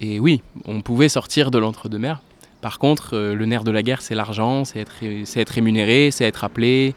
[0.00, 2.22] Et oui, on pouvait sortir de l'entre-deux-mer.
[2.60, 6.44] Par contre, euh, le nerf de la guerre, c'est l'argent, c'est être, rémunéré, c'est être
[6.44, 6.94] appelé.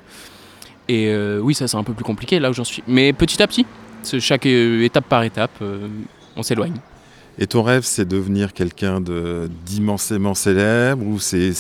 [0.88, 2.84] Et euh, oui, ça, c'est un peu plus compliqué là où j'en suis.
[2.88, 3.66] Mais petit à petit,
[4.20, 5.64] chaque euh, étape par étape,
[6.36, 6.76] on s'éloigne.
[7.40, 9.02] Et ton rêve, c'est devenir quelqu'un
[9.66, 11.54] d'immensément célèbre ou c'est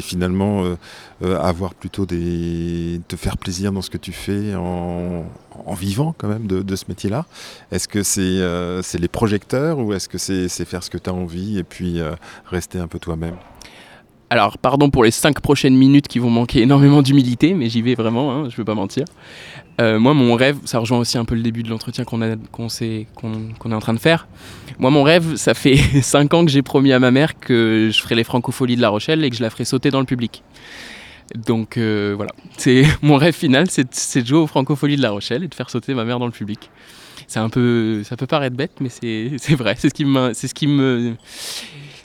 [0.00, 0.76] finalement euh,
[1.22, 3.00] euh, avoir plutôt des.
[3.06, 5.24] te faire plaisir dans ce que tu fais en,
[5.74, 7.26] vivant quand même de, ce métier-là?
[7.70, 11.10] Est-ce que c'est euh, c'est les projecteurs ou est-ce que c'est faire ce que tu
[11.10, 12.00] as envie et puis
[12.46, 13.36] rester un peu toi-même?
[14.32, 17.96] Alors, pardon pour les cinq prochaines minutes qui vont manquer énormément d'humilité, mais j'y vais
[17.96, 19.04] vraiment, hein, je ne veux pas mentir.
[19.80, 22.20] Euh, moi, mon rêve, ça rejoint aussi un peu le début de l'entretien qu'on
[22.52, 22.68] qu'on
[23.14, 24.28] qu'on- qu'on est en train de faire.
[24.78, 28.00] Moi, mon rêve, ça fait cinq ans que j'ai promis à ma mère que je
[28.00, 30.42] ferais les francopholies de La Rochelle et que je la ferais sauter dans le public.
[31.46, 33.84] Donc euh, voilà, c'est mon rêve final, c'est
[34.20, 36.32] de- jouer aux Francopholies de La Rochelle et de faire sauter ma mère dans le
[36.32, 36.70] public.
[37.28, 40.48] C'est un peu, ça peut paraître bête, mais c'est vrai, c'est ce qui me, c'est
[40.48, 41.14] ce qui me,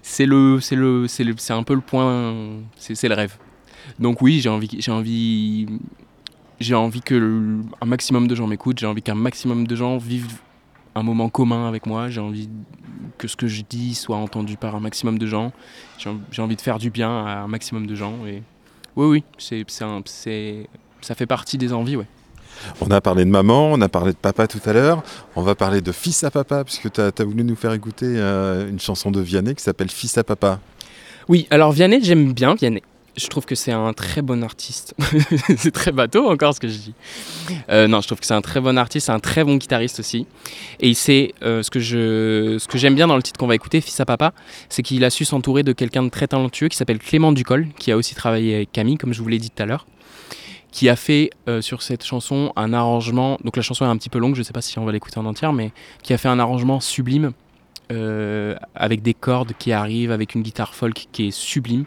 [0.04, 2.36] c'est le, c'est le, c'est un peu le point,
[2.78, 3.36] c'est le rêve.
[4.00, 5.66] Donc oui, j'ai envie, j'ai envie,
[6.60, 9.98] j'ai envie que le- un maximum de gens m'écoutent, j'ai envie qu'un maximum de gens
[9.98, 10.38] vivent
[10.96, 12.50] un moment commun avec moi, j'ai envie
[13.18, 15.52] que ce que je dis soit entendu par un maximum de gens,
[15.98, 18.42] j'ai en- j'ai envie de faire du bien à un maximum de gens et
[18.96, 20.68] oui, oui, c'est, c'est un- c'est-
[21.02, 22.08] ça fait partie des envies, ouais.
[22.80, 25.04] On a parlé de maman, on a parlé de papa tout à l'heure.
[25.36, 28.70] On va parler de fils à papa, puisque tu as, voulu nous faire écouter euh,
[28.70, 30.62] une chanson de Vianney qui s'appelle Fils à papa.
[31.28, 32.82] Oui, alors Vianney, j'aime bien Vianney.
[33.18, 34.94] Je trouve que c'est un très bon artiste.
[35.58, 36.94] c'est très bateau encore ce que je dis.
[37.70, 40.00] Euh, non, je trouve que c'est un très bon artiste, c'est un très bon guitariste
[40.00, 40.28] aussi.
[40.82, 43.56] Et il euh, ce que je, ce que j'aime bien dans le titre qu'on va
[43.56, 44.34] écouter, Fils à papa,
[44.68, 47.92] c'est qu'il a su s'entourer de quelqu'un de très talentueux qui s'appelle Clément Ducol, qui
[47.92, 49.86] a aussi travaillé avec Camille, comme je vous l'ai dit tout à l'heure,
[50.72, 53.38] qui a fait euh, sur cette chanson un arrangement.
[53.46, 54.92] Donc la chanson est un petit peu longue, je ne sais pas si on va
[54.92, 55.72] l'écouter en entière, mais
[56.04, 57.32] qui a fait un arrangement sublime.
[57.92, 61.86] Euh, avec des cordes qui arrivent, avec une guitare folk qui est sublime.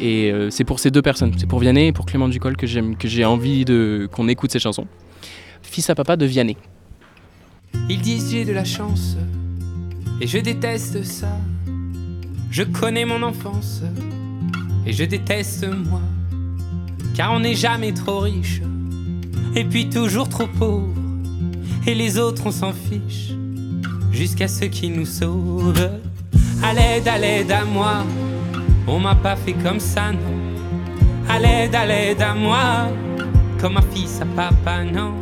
[0.00, 2.66] Et euh, c'est pour ces deux personnes, c'est pour Vianney et pour Clément Ducol que
[2.66, 4.86] j'aime, que j'ai envie de qu'on écoute cette chanson.
[5.62, 6.56] Fils à papa de Vianney.
[7.90, 9.16] Ils disent j'ai de la chance
[10.20, 11.36] et je déteste ça.
[12.50, 13.82] Je connais mon enfance
[14.86, 16.00] et je déteste moi.
[17.14, 18.62] Car on n'est jamais trop riche
[19.54, 20.94] et puis toujours trop pauvre.
[21.86, 23.37] Et les autres on s'en fiche
[24.12, 25.90] jusqu'à ce qui nous sauvent.
[26.62, 28.04] À l'aide, à moi,
[28.86, 30.36] on m'a pas fait comme ça, non.
[31.28, 31.74] À l'aide,
[32.20, 32.88] à moi,
[33.60, 35.14] comme un fils à papa, non.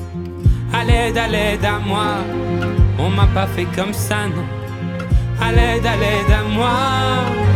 [0.73, 2.19] À l'aide à moi,
[2.99, 4.45] on m'a pas fait comme ça, non.
[5.41, 7.56] À l'aide, à l'aide à moi.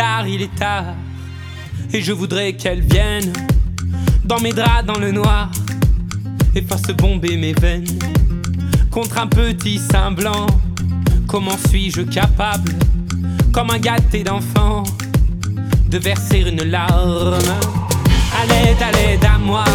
[0.00, 0.94] Tard, il est tard,
[1.92, 3.30] et je voudrais qu'elle vienne
[4.24, 5.50] dans mes draps, dans le noir,
[6.54, 7.84] et fasse bomber mes veines
[8.90, 10.46] contre un petit sein blanc.
[11.28, 12.72] Comment suis-je capable,
[13.52, 14.84] comme un gâté d'enfant,
[15.90, 17.34] de verser une larme
[18.40, 19.66] À l'aide, à l'aide à moi,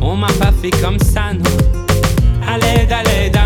[0.00, 1.44] on m'a pas fait comme ça, non.
[2.48, 3.45] À l'aide, à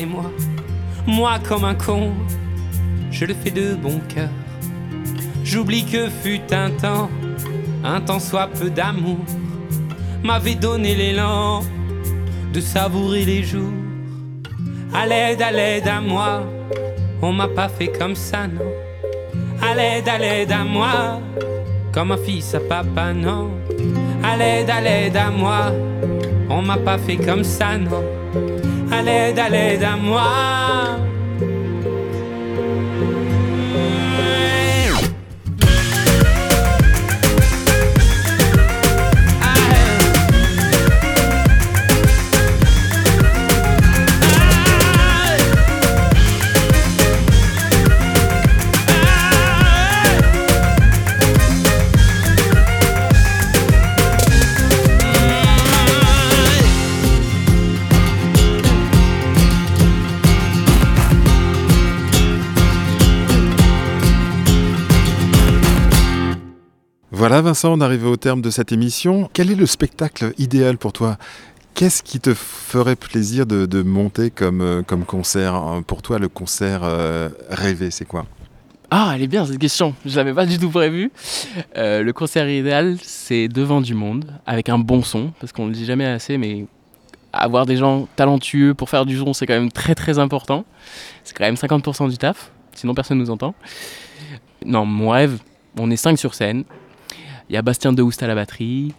[0.00, 0.30] et moi,
[1.06, 2.12] moi comme un con,
[3.10, 4.30] je le fais de bon cœur.
[5.44, 7.10] J'oublie que fut un temps,
[7.84, 9.18] un temps soit peu d'amour,
[10.22, 11.62] m'avait donné l'élan
[12.52, 13.72] de savourer les jours.
[14.94, 16.42] À l'aide, à l'aide à moi,
[17.20, 18.72] on m'a pas fait comme ça, non.
[19.62, 21.20] À l'aide, à l'aide à moi,
[21.92, 23.50] comme un fils à papa, non.
[24.22, 25.72] À l'aide, l'aide à moi,
[26.48, 28.02] on m'a pas fait comme ça, non.
[28.92, 30.81] À l'aide, à l'aide à moi.
[67.32, 69.30] Voilà Vincent, on est arrivé au terme de cette émission.
[69.32, 71.16] Quel est le spectacle idéal pour toi?
[71.72, 75.54] Qu'est-ce qui te ferait plaisir de, monter comme, euh, concert?
[75.54, 78.26] Hein, Pour toi, le concert euh, rêvé, c'est quoi?
[78.90, 79.94] Ah, elle est bien cette question.
[80.04, 81.10] Je l'avais pas du tout prévu.
[81.78, 85.72] Euh, le concert idéal, c'est devant du monde, avec un bon son, parce qu'on le
[85.72, 86.66] dit jamais assez, mais
[87.32, 90.66] avoir des gens talentueux pour faire du son, c'est quand même très très important.
[91.24, 92.52] C'est quand même 50% du taf.
[92.74, 93.54] sinon personne nous entend.
[94.66, 95.38] Non, mon rêve,
[95.78, 96.64] on est cinq sur scène.
[97.52, 98.94] Il y a Bastien Dehoust à la batterie,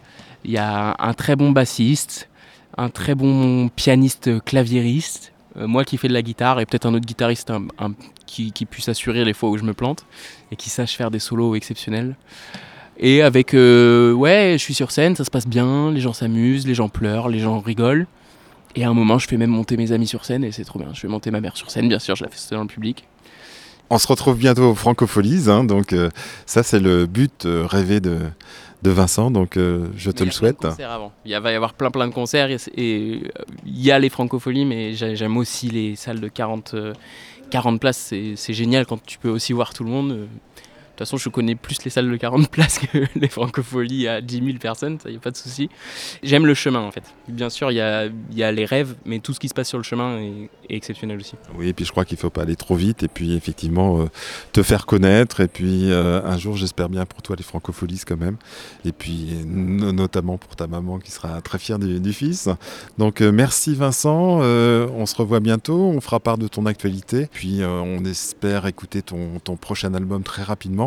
[0.46, 2.30] il y a un très bon bassiste,
[2.78, 6.94] un très bon pianiste claviériste, euh, moi qui fais de la guitare et peut-être un
[6.94, 7.52] autre guitariste
[8.28, 10.06] qui puisse assurer les fois où je me plante
[10.52, 12.16] et qui sache faire des solos exceptionnels.
[13.00, 16.68] Et avec, euh, ouais, je suis sur scène, ça se passe bien, les gens s'amusent,
[16.68, 18.06] les gens pleurent, les gens rigolent.
[18.76, 20.78] Et à un moment, je fais même monter mes amis sur scène et c'est trop
[20.78, 20.90] bien.
[20.94, 23.08] Je fais monter ma mère sur scène, bien sûr, je la fais dans le public.
[23.94, 26.10] On se retrouve bientôt aux Francopholies, hein, donc euh,
[26.48, 28.18] ça c'est le but euh, rêvé de,
[28.82, 30.66] de Vincent, donc euh, je te le souhaite.
[30.66, 31.12] avant.
[31.26, 33.22] Il y a- va y avoir plein plein de concerts et, et,
[33.68, 36.94] il y a les francopholies, mais j'ai- j'aime aussi les salles de 40, euh,
[37.52, 38.12] 40 places.
[38.36, 40.28] C'est génial quand tu peux aussi voir tout le monde.
[40.94, 44.22] De toute façon, je connais plus les salles de 40 places que les francopholies à
[44.22, 45.68] 10 000 personnes, ça y a pas de souci.
[46.22, 47.02] J'aime le chemin en fait.
[47.28, 49.70] Bien sûr, il y a, y a les rêves, mais tout ce qui se passe
[49.70, 51.34] sur le chemin est, exceptionnel aussi.
[51.56, 54.06] Oui, et puis je crois qu'il faut pas aller trop vite, et puis effectivement euh,
[54.52, 58.18] te faire connaître, et puis euh, un jour j'espère bien pour toi les Francopholies quand
[58.18, 58.38] même,
[58.86, 62.50] et puis no- notamment pour ta maman qui sera très fière du, fils.
[63.00, 67.62] Donc euh, merci Vincent, on se revoit bientôt, on fera part de ton actualité, puis
[67.64, 70.83] on espère écouter ton, ton prochain album très rapidement.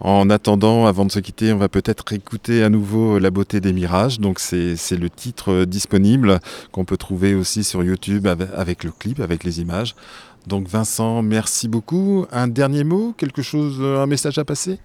[0.00, 3.74] En attendant, avant de se quitter, on va peut-être écouter à nouveau La beauté des
[3.74, 4.18] mirages.
[4.18, 6.40] Donc c'est le titre euh, disponible
[6.72, 9.94] qu'on peut trouver aussi sur YouTube avec, avec le clip, avec les images.
[10.46, 12.24] Donc Vincent, merci beaucoup.
[12.32, 14.78] Un dernier mot, quelque chose, euh, un message à passer?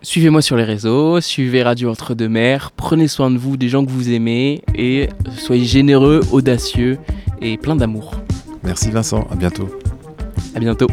[0.00, 3.84] Suivez-moi sur les réseaux, suivez Radio Entre deux Mers, prenez soin de vous, des gens
[3.84, 6.98] que vous aimez, et soyez généreux, audacieux
[7.40, 8.14] et plein d'amour.
[8.62, 9.68] Merci Vincent, à bientôt.
[10.54, 10.86] À bientôt.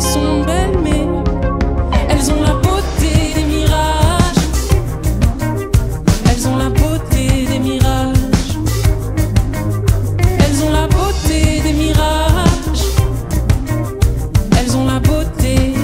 [0.00, 1.06] Sont belles, mais
[2.08, 4.44] elles ont la beauté des mirages.
[6.30, 8.14] Elles ont la beauté des mirages.
[10.38, 12.84] Elles ont la beauté des mirages.
[14.58, 15.74] Elles ont la beauté.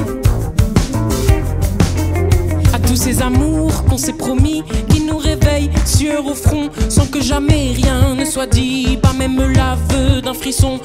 [2.73, 7.21] À tous ces amours qu'on s'est promis, qui nous réveillent, sueur au front, sans que
[7.21, 10.81] jamais rien ne soit dit, pas même l'aveu d'un frisson.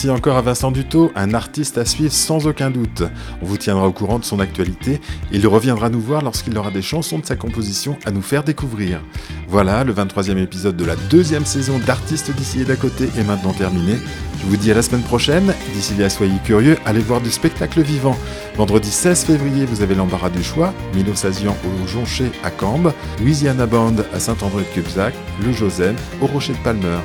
[0.00, 3.02] Merci encore à Vincent Dutot, un artiste à suivre sans aucun doute.
[3.42, 4.98] On vous tiendra au courant de son actualité.
[5.30, 9.02] Il reviendra nous voir lorsqu'il aura des chansons de sa composition à nous faire découvrir.
[9.46, 13.52] Voilà, le 23e épisode de la deuxième saison d'Artistes d'ici et d'à côté est maintenant
[13.52, 13.98] terminé.
[14.40, 15.52] Je vous dis à la semaine prochaine.
[15.74, 18.16] D'ici là, soyez curieux, allez voir du spectacle vivant.
[18.56, 20.72] Vendredi 16 février, vous avez l'embarras du choix.
[20.94, 25.12] Milo Sazian au Jonché à Cambes, Louisiana Band à Saint-André-de-Cubzac,
[25.44, 27.00] le Josem au Rocher de Palmer.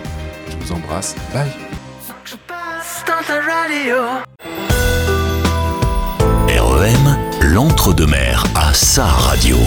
[0.50, 1.14] Je vous embrasse.
[1.34, 1.65] Bye.
[6.50, 9.58] REM, l'entre-deux-mer à sa radio.